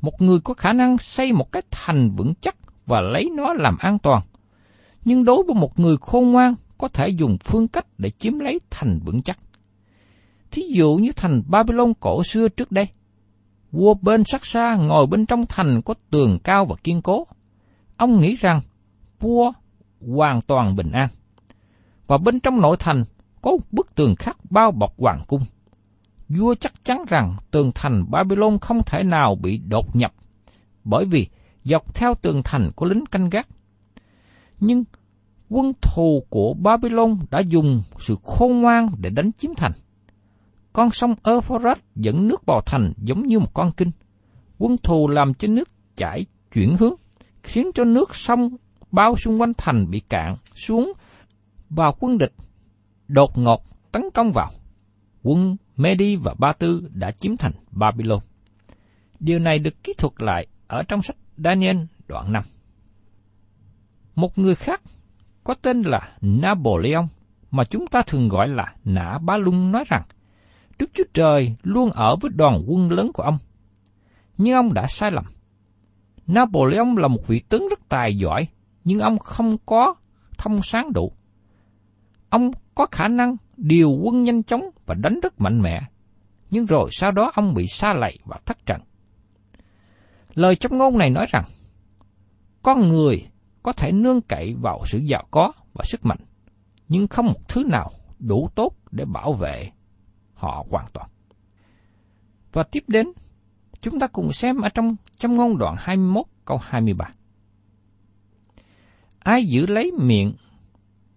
Một 0.00 0.22
người 0.22 0.40
có 0.40 0.54
khả 0.54 0.72
năng 0.72 0.98
xây 0.98 1.32
một 1.32 1.52
cái 1.52 1.62
thành 1.70 2.10
vững 2.10 2.34
chắc 2.40 2.56
và 2.86 3.00
lấy 3.00 3.30
nó 3.34 3.52
làm 3.52 3.76
an 3.78 3.98
toàn. 3.98 4.22
Nhưng 5.04 5.24
đối 5.24 5.44
với 5.44 5.54
một 5.54 5.78
người 5.78 5.96
khôn 6.00 6.30
ngoan 6.30 6.54
có 6.80 6.88
thể 6.88 7.08
dùng 7.08 7.36
phương 7.44 7.68
cách 7.68 7.86
để 7.98 8.10
chiếm 8.10 8.38
lấy 8.38 8.58
thành 8.70 9.00
vững 9.04 9.22
chắc. 9.22 9.38
Thí 10.50 10.62
dụ 10.62 10.96
như 10.96 11.12
thành 11.16 11.42
Babylon 11.46 11.92
cổ 12.00 12.22
xưa 12.24 12.48
trước 12.48 12.72
đây. 12.72 12.88
Vua 13.72 13.94
bên 13.94 14.24
sắc 14.24 14.46
xa 14.46 14.76
ngồi 14.76 15.06
bên 15.06 15.26
trong 15.26 15.46
thành 15.48 15.82
có 15.84 15.94
tường 16.10 16.38
cao 16.44 16.64
và 16.64 16.76
kiên 16.84 17.02
cố. 17.02 17.26
Ông 17.96 18.20
nghĩ 18.20 18.34
rằng 18.34 18.60
vua 19.20 19.52
hoàn 20.00 20.40
toàn 20.40 20.76
bình 20.76 20.90
an. 20.92 21.08
Và 22.06 22.18
bên 22.18 22.40
trong 22.40 22.60
nội 22.60 22.76
thành 22.80 23.04
có 23.42 23.50
một 23.50 23.72
bức 23.72 23.94
tường 23.94 24.16
khắc 24.16 24.50
bao 24.50 24.70
bọc 24.70 24.98
hoàng 24.98 25.20
cung. 25.28 25.42
Vua 26.28 26.54
chắc 26.54 26.84
chắn 26.84 27.04
rằng 27.08 27.36
tường 27.50 27.70
thành 27.74 28.10
Babylon 28.10 28.58
không 28.58 28.82
thể 28.86 29.02
nào 29.02 29.34
bị 29.34 29.58
đột 29.58 29.96
nhập, 29.96 30.14
bởi 30.84 31.04
vì 31.04 31.26
dọc 31.64 31.94
theo 31.94 32.14
tường 32.14 32.42
thành 32.44 32.70
có 32.76 32.86
lính 32.86 33.06
canh 33.06 33.30
gác. 33.30 33.48
Nhưng 34.60 34.84
quân 35.50 35.72
thù 35.82 36.24
của 36.28 36.54
Babylon 36.54 37.18
đã 37.30 37.38
dùng 37.38 37.82
sự 37.98 38.16
khôn 38.24 38.60
ngoan 38.60 38.88
để 38.98 39.10
đánh 39.10 39.30
chiếm 39.32 39.50
thành. 39.56 39.72
Con 40.72 40.90
sông 40.90 41.14
Euphrates 41.24 41.84
dẫn 41.94 42.28
nước 42.28 42.46
vào 42.46 42.60
thành 42.66 42.92
giống 42.96 43.26
như 43.26 43.38
một 43.38 43.54
con 43.54 43.70
kinh. 43.76 43.90
Quân 44.58 44.76
thù 44.82 45.08
làm 45.08 45.34
cho 45.34 45.48
nước 45.48 45.68
chảy 45.96 46.26
chuyển 46.52 46.76
hướng, 46.76 46.94
khiến 47.42 47.70
cho 47.74 47.84
nước 47.84 48.16
sông 48.16 48.56
bao 48.92 49.16
xung 49.16 49.40
quanh 49.40 49.52
thành 49.58 49.90
bị 49.90 50.00
cạn 50.00 50.36
xuống 50.54 50.92
và 51.70 51.92
quân 52.00 52.18
địch 52.18 52.32
đột 53.08 53.38
ngột 53.38 53.62
tấn 53.92 54.02
công 54.14 54.32
vào. 54.32 54.50
Quân 55.22 55.56
Medi 55.76 56.16
và 56.16 56.34
Ba 56.38 56.52
Tư 56.52 56.88
đã 56.94 57.10
chiếm 57.10 57.36
thành 57.36 57.52
Babylon. 57.70 58.20
Điều 59.20 59.38
này 59.38 59.58
được 59.58 59.84
kỹ 59.84 59.92
thuật 59.98 60.12
lại 60.18 60.46
ở 60.66 60.82
trong 60.82 61.02
sách 61.02 61.16
Daniel 61.36 61.76
đoạn 62.08 62.32
5. 62.32 62.42
Một 64.14 64.38
người 64.38 64.54
khác 64.54 64.82
có 65.44 65.54
tên 65.62 65.82
là 65.82 66.16
Napoleon 66.20 67.06
mà 67.50 67.64
chúng 67.64 67.86
ta 67.86 68.02
thường 68.06 68.28
gọi 68.28 68.48
là 68.48 68.74
Nã 68.84 69.18
Bá 69.22 69.36
Lung 69.36 69.72
nói 69.72 69.84
rằng 69.88 70.02
Đức 70.78 70.90
Chúa 70.94 71.04
Trời 71.14 71.56
luôn 71.62 71.90
ở 71.90 72.16
với 72.16 72.30
đoàn 72.34 72.62
quân 72.66 72.90
lớn 72.90 73.10
của 73.14 73.22
ông. 73.22 73.38
Nhưng 74.36 74.54
ông 74.54 74.74
đã 74.74 74.86
sai 74.86 75.10
lầm. 75.10 75.24
Napoleon 76.26 76.94
là 76.96 77.08
một 77.08 77.26
vị 77.26 77.42
tướng 77.48 77.68
rất 77.68 77.80
tài 77.88 78.16
giỏi, 78.16 78.48
nhưng 78.84 78.98
ông 78.98 79.18
không 79.18 79.56
có 79.66 79.94
thông 80.38 80.60
sáng 80.62 80.92
đủ. 80.92 81.12
Ông 82.28 82.50
có 82.74 82.86
khả 82.90 83.08
năng 83.08 83.36
điều 83.56 83.90
quân 83.90 84.22
nhanh 84.22 84.42
chóng 84.42 84.62
và 84.86 84.94
đánh 84.94 85.20
rất 85.22 85.40
mạnh 85.40 85.60
mẽ, 85.62 85.80
nhưng 86.50 86.66
rồi 86.66 86.88
sau 86.92 87.10
đó 87.10 87.30
ông 87.34 87.54
bị 87.54 87.64
xa 87.66 87.92
lầy 87.92 88.18
và 88.24 88.38
thất 88.46 88.66
trận. 88.66 88.80
Lời 90.34 90.54
trong 90.54 90.78
ngôn 90.78 90.98
này 90.98 91.10
nói 91.10 91.26
rằng, 91.28 91.44
con 92.62 92.88
người 92.88 93.29
có 93.62 93.72
thể 93.72 93.92
nương 93.92 94.20
cậy 94.20 94.54
vào 94.54 94.82
sự 94.86 94.98
giàu 94.98 95.26
có 95.30 95.52
và 95.72 95.84
sức 95.84 96.06
mạnh, 96.06 96.20
nhưng 96.88 97.08
không 97.08 97.26
một 97.26 97.48
thứ 97.48 97.64
nào 97.64 97.90
đủ 98.18 98.48
tốt 98.54 98.74
để 98.90 99.04
bảo 99.04 99.32
vệ 99.32 99.70
họ 100.34 100.66
hoàn 100.70 100.86
toàn. 100.92 101.10
Và 102.52 102.62
tiếp 102.62 102.84
đến, 102.88 103.12
chúng 103.80 104.00
ta 104.00 104.06
cùng 104.06 104.32
xem 104.32 104.60
ở 104.60 104.68
trong 104.68 104.96
trong 105.18 105.36
ngôn 105.36 105.58
đoạn 105.58 105.76
21 105.78 106.26
câu 106.44 106.58
23. 106.62 107.04
Ai 109.18 109.44
giữ 109.44 109.66
lấy 109.66 109.92
miệng 109.98 110.34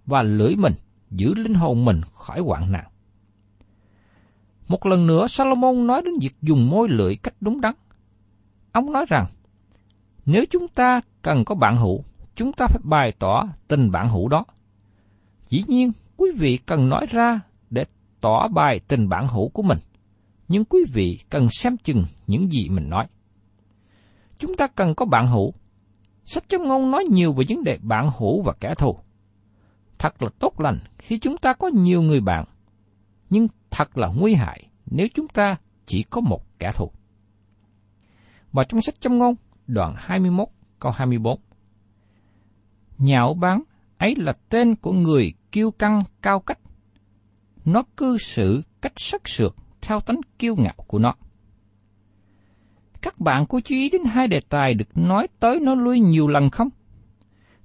và 0.05 0.21
lưỡi 0.21 0.55
mình, 0.55 0.73
giữ 1.11 1.33
linh 1.33 1.53
hồn 1.53 1.85
mình 1.85 2.01
khỏi 2.13 2.39
hoạn 2.39 2.71
nạn. 2.71 2.85
Một 4.67 4.85
lần 4.85 5.07
nữa 5.07 5.27
Salomon 5.27 5.87
nói 5.87 6.01
đến 6.05 6.13
việc 6.21 6.35
dùng 6.41 6.69
môi 6.69 6.89
lưỡi 6.89 7.15
cách 7.15 7.35
đúng 7.41 7.61
đắn. 7.61 7.73
Ông 8.71 8.91
nói 8.91 9.05
rằng, 9.07 9.25
nếu 10.25 10.45
chúng 10.49 10.67
ta 10.67 11.01
cần 11.21 11.45
có 11.45 11.55
bạn 11.55 11.77
hữu, 11.77 12.03
chúng 12.35 12.53
ta 12.53 12.67
phải 12.67 12.79
bày 12.83 13.13
tỏ 13.19 13.43
tình 13.67 13.91
bạn 13.91 14.09
hữu 14.09 14.27
đó. 14.29 14.45
Dĩ 15.47 15.63
nhiên, 15.67 15.91
quý 16.17 16.31
vị 16.37 16.57
cần 16.57 16.89
nói 16.89 17.05
ra 17.09 17.39
để 17.69 17.85
tỏ 18.21 18.47
bài 18.47 18.79
tình 18.87 19.09
bạn 19.09 19.27
hữu 19.27 19.49
của 19.49 19.63
mình, 19.63 19.77
nhưng 20.47 20.65
quý 20.65 20.79
vị 20.93 21.19
cần 21.29 21.47
xem 21.49 21.77
chừng 21.77 22.03
những 22.27 22.51
gì 22.51 22.69
mình 22.69 22.89
nói. 22.89 23.07
Chúng 24.39 24.55
ta 24.57 24.67
cần 24.67 24.95
có 24.95 25.05
bạn 25.05 25.27
hữu. 25.27 25.53
Sách 26.25 26.43
trong 26.49 26.63
ngôn 26.63 26.91
nói 26.91 27.03
nhiều 27.09 27.33
về 27.33 27.45
vấn 27.49 27.63
đề 27.63 27.77
bạn 27.81 28.09
hữu 28.17 28.41
và 28.41 28.53
kẻ 28.59 28.75
thù. 28.75 28.97
Thật 29.99 30.23
là 30.23 30.29
tốt 30.39 30.59
lành 30.59 30.79
khi 30.97 31.19
chúng 31.19 31.37
ta 31.37 31.53
có 31.53 31.67
nhiều 31.67 32.01
người 32.01 32.21
bạn, 32.21 32.45
nhưng 33.29 33.47
thật 33.71 33.97
là 33.97 34.07
nguy 34.07 34.33
hại 34.33 34.69
nếu 34.85 35.07
chúng 35.13 35.27
ta 35.27 35.55
chỉ 35.85 36.03
có 36.03 36.21
một 36.21 36.59
kẻ 36.59 36.71
thù. 36.75 36.91
Và 38.51 38.63
trong 38.63 38.81
sách 38.81 38.95
trong 38.99 39.17
ngôn, 39.17 39.35
đoạn 39.67 39.93
21, 39.97 40.47
câu 40.79 40.91
24. 40.91 41.39
Nhạo 42.97 43.33
báng 43.33 43.63
ấy 43.97 44.15
là 44.17 44.33
tên 44.49 44.75
của 44.75 44.93
người 44.93 45.33
kiêu 45.51 45.71
căng 45.71 46.03
cao 46.21 46.39
cách. 46.39 46.59
Nó 47.65 47.83
cư 47.97 48.17
xử 48.17 48.61
cách 48.81 48.93
sắc 48.95 49.29
sược 49.29 49.55
theo 49.81 49.99
tánh 49.99 50.19
kiêu 50.39 50.55
ngạo 50.55 50.75
của 50.87 50.99
nó. 50.99 51.15
Các 53.01 53.19
bạn 53.19 53.45
có 53.45 53.59
chú 53.59 53.75
ý 53.75 53.89
đến 53.89 54.03
hai 54.05 54.27
đề 54.27 54.39
tài 54.49 54.73
được 54.73 54.97
nói 54.97 55.27
tới 55.39 55.59
nó 55.59 55.75
lui 55.75 55.99
nhiều 55.99 56.27
lần 56.27 56.49
không? 56.49 56.69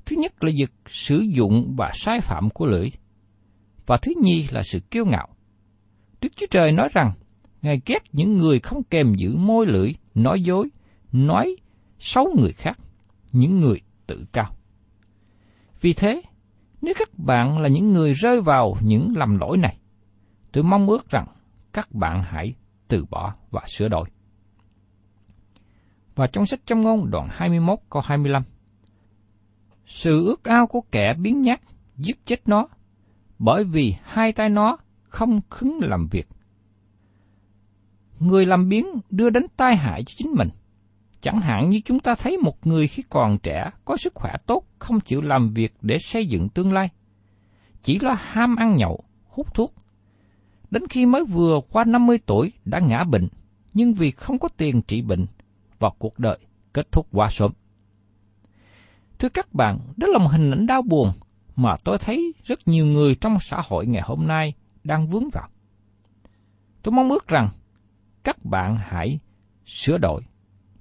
Thứ 0.06 0.16
nhất 0.16 0.44
là 0.44 0.52
việc 0.58 0.70
sử 0.86 1.18
dụng 1.18 1.74
và 1.76 1.90
sai 1.94 2.20
phạm 2.20 2.50
của 2.50 2.66
lưỡi. 2.66 2.88
Và 3.86 3.96
thứ 3.96 4.12
nhì 4.22 4.46
là 4.50 4.62
sự 4.62 4.80
kiêu 4.80 5.04
ngạo. 5.06 5.28
Đức 6.20 6.28
Chúa 6.36 6.46
Trời 6.50 6.72
nói 6.72 6.88
rằng, 6.92 7.12
Ngài 7.62 7.80
ghét 7.86 8.02
những 8.12 8.38
người 8.38 8.60
không 8.60 8.82
kèm 8.82 9.14
giữ 9.14 9.36
môi 9.36 9.66
lưỡi, 9.66 9.92
nói 10.14 10.42
dối, 10.42 10.68
nói 11.12 11.56
xấu 11.98 12.26
người 12.38 12.52
khác, 12.52 12.78
những 13.32 13.60
người 13.60 13.80
tự 14.06 14.24
cao. 14.32 14.57
Vì 15.80 15.92
thế, 15.92 16.22
nếu 16.82 16.94
các 16.98 17.08
bạn 17.18 17.58
là 17.58 17.68
những 17.68 17.92
người 17.92 18.12
rơi 18.12 18.40
vào 18.40 18.76
những 18.82 19.12
lầm 19.16 19.38
lỗi 19.38 19.56
này, 19.56 19.78
tôi 20.52 20.64
mong 20.64 20.86
ước 20.86 21.10
rằng 21.10 21.26
các 21.72 21.92
bạn 21.92 22.22
hãy 22.22 22.54
từ 22.88 23.04
bỏ 23.10 23.34
và 23.50 23.62
sửa 23.66 23.88
đổi. 23.88 24.08
Và 26.14 26.26
trong 26.26 26.46
sách 26.46 26.60
trong 26.66 26.82
ngôn 26.82 27.10
đoạn 27.10 27.28
21 27.30 27.78
câu 27.90 28.02
25, 28.04 28.42
Sự 29.86 30.24
ước 30.26 30.44
ao 30.44 30.66
của 30.66 30.80
kẻ 30.92 31.14
biến 31.14 31.40
nhát 31.40 31.60
giết 31.96 32.26
chết 32.26 32.48
nó, 32.48 32.68
bởi 33.38 33.64
vì 33.64 33.94
hai 34.02 34.32
tay 34.32 34.48
nó 34.48 34.76
không 35.02 35.40
khứng 35.50 35.78
làm 35.82 36.08
việc. 36.10 36.28
Người 38.18 38.46
làm 38.46 38.68
biến 38.68 38.86
đưa 39.10 39.30
đến 39.30 39.46
tai 39.56 39.76
hại 39.76 40.04
cho 40.04 40.14
chính 40.16 40.30
mình. 40.30 40.48
Chẳng 41.28 41.40
hạn 41.40 41.70
như 41.70 41.80
chúng 41.84 42.00
ta 42.00 42.14
thấy 42.14 42.36
một 42.36 42.66
người 42.66 42.88
khi 42.88 43.02
còn 43.10 43.38
trẻ 43.38 43.70
có 43.84 43.96
sức 43.96 44.14
khỏe 44.14 44.32
tốt 44.46 44.62
không 44.78 45.00
chịu 45.00 45.20
làm 45.20 45.54
việc 45.54 45.74
để 45.80 45.98
xây 45.98 46.26
dựng 46.26 46.48
tương 46.48 46.72
lai. 46.72 46.88
Chỉ 47.82 47.98
là 47.98 48.14
ham 48.14 48.56
ăn 48.56 48.76
nhậu, 48.76 49.04
hút 49.28 49.54
thuốc. 49.54 49.74
Đến 50.70 50.86
khi 50.86 51.06
mới 51.06 51.24
vừa 51.24 51.60
qua 51.70 51.84
50 51.84 52.18
tuổi 52.26 52.52
đã 52.64 52.78
ngã 52.78 53.04
bệnh, 53.04 53.28
nhưng 53.74 53.94
vì 53.94 54.10
không 54.10 54.38
có 54.38 54.48
tiền 54.56 54.82
trị 54.82 55.02
bệnh 55.02 55.26
và 55.78 55.90
cuộc 55.98 56.18
đời 56.18 56.38
kết 56.72 56.92
thúc 56.92 57.06
quá 57.12 57.28
sớm. 57.30 57.52
Thưa 59.18 59.28
các 59.28 59.54
bạn, 59.54 59.78
đó 59.96 60.06
là 60.06 60.18
một 60.18 60.28
hình 60.28 60.50
ảnh 60.50 60.66
đau 60.66 60.82
buồn 60.82 61.10
mà 61.56 61.76
tôi 61.84 61.98
thấy 61.98 62.32
rất 62.44 62.68
nhiều 62.68 62.86
người 62.86 63.14
trong 63.14 63.38
xã 63.40 63.62
hội 63.68 63.86
ngày 63.86 64.02
hôm 64.04 64.26
nay 64.26 64.54
đang 64.84 65.06
vướng 65.06 65.28
vào. 65.32 65.48
Tôi 66.82 66.92
mong 66.92 67.10
ước 67.10 67.28
rằng 67.28 67.48
các 68.24 68.44
bạn 68.44 68.78
hãy 68.80 69.18
sửa 69.66 69.98
đổi. 69.98 70.22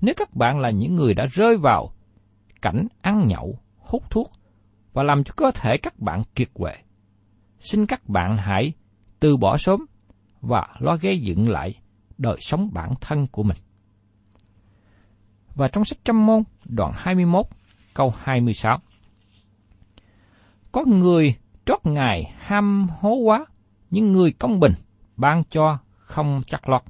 Nếu 0.01 0.13
các 0.17 0.35
bạn 0.35 0.59
là 0.59 0.69
những 0.69 0.95
người 0.95 1.13
đã 1.13 1.25
rơi 1.25 1.57
vào 1.57 1.93
cảnh 2.61 2.87
ăn 3.01 3.27
nhậu, 3.27 3.59
hút 3.77 4.03
thuốc 4.09 4.31
và 4.93 5.03
làm 5.03 5.23
cho 5.23 5.33
cơ 5.35 5.51
thể 5.55 5.77
các 5.77 5.99
bạn 5.99 6.23
kiệt 6.35 6.49
quệ, 6.53 6.73
xin 7.59 7.85
các 7.85 8.09
bạn 8.09 8.37
hãy 8.37 8.73
từ 9.19 9.37
bỏ 9.37 9.57
sớm 9.57 9.85
và 10.41 10.67
lo 10.79 10.97
gây 11.01 11.19
dựng 11.19 11.49
lại 11.49 11.75
đời 12.17 12.37
sống 12.39 12.69
bản 12.73 12.93
thân 13.01 13.27
của 13.27 13.43
mình. 13.43 13.57
Và 15.55 15.67
trong 15.67 15.85
sách 15.85 15.99
Trăm 16.05 16.25
Môn, 16.25 16.43
đoạn 16.65 16.91
21, 16.95 17.45
câu 17.93 18.13
26. 18.17 18.79
Có 20.71 20.83
người 20.85 21.35
trót 21.65 21.79
ngài 21.83 22.33
ham 22.37 22.87
hố 22.99 23.15
quá, 23.15 23.45
nhưng 23.89 24.11
người 24.11 24.31
công 24.31 24.59
bình 24.59 24.73
ban 25.15 25.43
cho 25.49 25.77
không 25.97 26.41
chắc 26.45 26.69
lọt. 26.69 26.83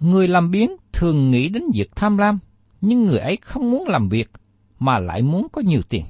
Người 0.00 0.28
làm 0.28 0.50
biến 0.50 0.76
thường 0.92 1.30
nghĩ 1.30 1.48
đến 1.48 1.62
việc 1.74 1.96
tham 1.96 2.18
lam, 2.18 2.38
nhưng 2.80 3.06
người 3.06 3.18
ấy 3.18 3.38
không 3.42 3.70
muốn 3.70 3.88
làm 3.88 4.08
việc 4.08 4.30
mà 4.78 4.98
lại 4.98 5.22
muốn 5.22 5.46
có 5.52 5.60
nhiều 5.60 5.82
tiền. 5.88 6.04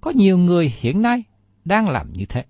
Có 0.00 0.10
nhiều 0.10 0.38
người 0.38 0.72
hiện 0.80 1.02
nay 1.02 1.24
đang 1.64 1.88
làm 1.88 2.12
như 2.12 2.24
thế. 2.28 2.44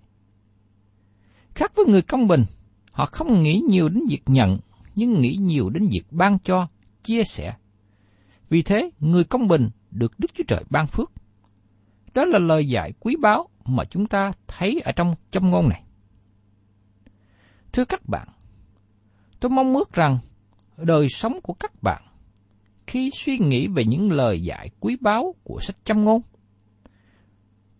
Khác 1.55 1.71
với 1.75 1.85
người 1.85 2.01
công 2.01 2.27
bình, 2.27 2.43
họ 2.91 3.05
không 3.05 3.43
nghĩ 3.43 3.61
nhiều 3.69 3.89
đến 3.89 4.03
việc 4.09 4.21
nhận, 4.25 4.59
nhưng 4.95 5.21
nghĩ 5.21 5.35
nhiều 5.35 5.69
đến 5.69 5.87
việc 5.91 6.03
ban 6.11 6.37
cho, 6.43 6.67
chia 7.03 7.23
sẻ. 7.23 7.53
Vì 8.49 8.61
thế, 8.61 8.89
người 8.99 9.23
công 9.23 9.47
bình 9.47 9.69
được 9.91 10.19
Đức 10.19 10.31
Chúa 10.33 10.43
Trời 10.47 10.63
ban 10.69 10.87
phước. 10.87 11.11
Đó 12.13 12.25
là 12.25 12.39
lời 12.39 12.67
dạy 12.67 12.93
quý 12.99 13.15
báu 13.21 13.49
mà 13.65 13.83
chúng 13.85 14.05
ta 14.05 14.31
thấy 14.47 14.81
ở 14.85 14.91
trong 14.91 15.15
châm 15.31 15.49
ngôn 15.49 15.69
này. 15.69 15.83
Thưa 17.73 17.85
các 17.85 18.09
bạn, 18.09 18.27
tôi 19.43 19.49
mong 19.49 19.75
ước 19.75 19.93
rằng 19.93 20.19
đời 20.77 21.07
sống 21.09 21.39
của 21.43 21.53
các 21.53 21.83
bạn 21.83 22.01
khi 22.87 23.11
suy 23.13 23.37
nghĩ 23.37 23.67
về 23.67 23.83
những 23.85 24.11
lời 24.11 24.43
dạy 24.43 24.69
quý 24.79 24.97
báu 25.01 25.35
của 25.43 25.59
sách 25.59 25.75
châm 25.85 26.03
ngôn. 26.03 26.21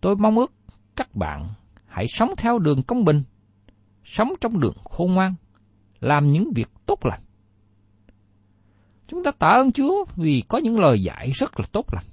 Tôi 0.00 0.16
mong 0.16 0.38
ước 0.38 0.52
các 0.96 1.14
bạn 1.14 1.48
hãy 1.86 2.06
sống 2.08 2.30
theo 2.36 2.58
đường 2.58 2.82
công 2.82 3.04
bình, 3.04 3.22
sống 4.04 4.32
trong 4.40 4.60
đường 4.60 4.76
khôn 4.84 5.14
ngoan, 5.14 5.34
làm 6.00 6.32
những 6.32 6.52
việc 6.54 6.68
tốt 6.86 7.06
lành. 7.06 7.22
Chúng 9.08 9.24
ta 9.24 9.30
tạ 9.30 9.48
ơn 9.48 9.72
Chúa 9.72 10.04
vì 10.16 10.42
có 10.48 10.58
những 10.58 10.78
lời 10.78 11.02
dạy 11.02 11.30
rất 11.30 11.60
là 11.60 11.66
tốt 11.72 11.86
lành. 11.92 12.06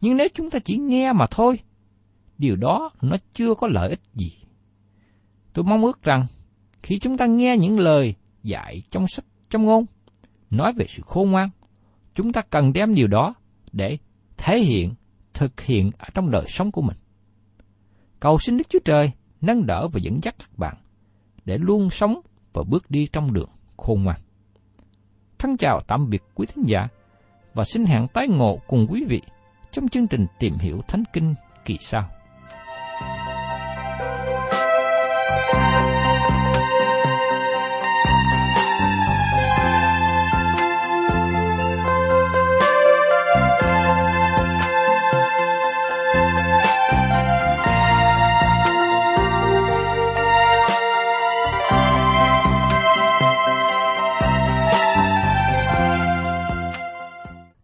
Nhưng 0.00 0.16
nếu 0.16 0.28
chúng 0.34 0.50
ta 0.50 0.58
chỉ 0.58 0.76
nghe 0.76 1.12
mà 1.12 1.26
thôi, 1.30 1.58
điều 2.38 2.56
đó 2.56 2.90
nó 3.02 3.16
chưa 3.32 3.54
có 3.54 3.68
lợi 3.68 3.88
ích 3.88 4.00
gì. 4.14 4.32
Tôi 5.52 5.64
mong 5.64 5.84
ước 5.84 6.02
rằng 6.02 6.26
khi 6.82 6.98
chúng 6.98 7.16
ta 7.16 7.26
nghe 7.26 7.56
những 7.56 7.78
lời 7.78 8.14
dạy 8.42 8.82
trong 8.90 9.06
sách 9.08 9.24
trong 9.50 9.64
ngôn, 9.64 9.84
nói 10.50 10.72
về 10.72 10.86
sự 10.88 11.02
khôn 11.06 11.30
ngoan, 11.30 11.50
chúng 12.14 12.32
ta 12.32 12.42
cần 12.50 12.72
đem 12.72 12.94
điều 12.94 13.06
đó 13.06 13.34
để 13.72 13.98
thể 14.36 14.58
hiện, 14.60 14.94
thực 15.34 15.60
hiện 15.60 15.90
ở 15.98 16.08
trong 16.14 16.30
đời 16.30 16.44
sống 16.48 16.72
của 16.72 16.82
mình. 16.82 16.96
Cầu 18.20 18.38
xin 18.38 18.56
Đức 18.58 18.64
Chúa 18.68 18.78
Trời 18.84 19.10
nâng 19.40 19.66
đỡ 19.66 19.88
và 19.92 20.00
dẫn 20.02 20.20
dắt 20.22 20.34
các 20.38 20.58
bạn 20.58 20.76
để 21.44 21.58
luôn 21.58 21.90
sống 21.90 22.20
và 22.52 22.62
bước 22.68 22.90
đi 22.90 23.06
trong 23.12 23.32
đường 23.32 23.50
khôn 23.76 24.02
ngoan. 24.02 24.18
Thân 25.38 25.56
chào 25.56 25.80
tạm 25.86 26.10
biệt 26.10 26.22
quý 26.34 26.46
thính 26.46 26.64
giả 26.66 26.88
và 27.54 27.64
xin 27.64 27.84
hẹn 27.84 28.06
tái 28.14 28.28
ngộ 28.28 28.58
cùng 28.66 28.86
quý 28.90 29.04
vị 29.08 29.20
trong 29.72 29.88
chương 29.88 30.06
trình 30.06 30.26
tìm 30.38 30.54
hiểu 30.60 30.80
Thánh 30.88 31.02
Kinh 31.12 31.34
kỳ 31.64 31.76
sau. 31.80 32.08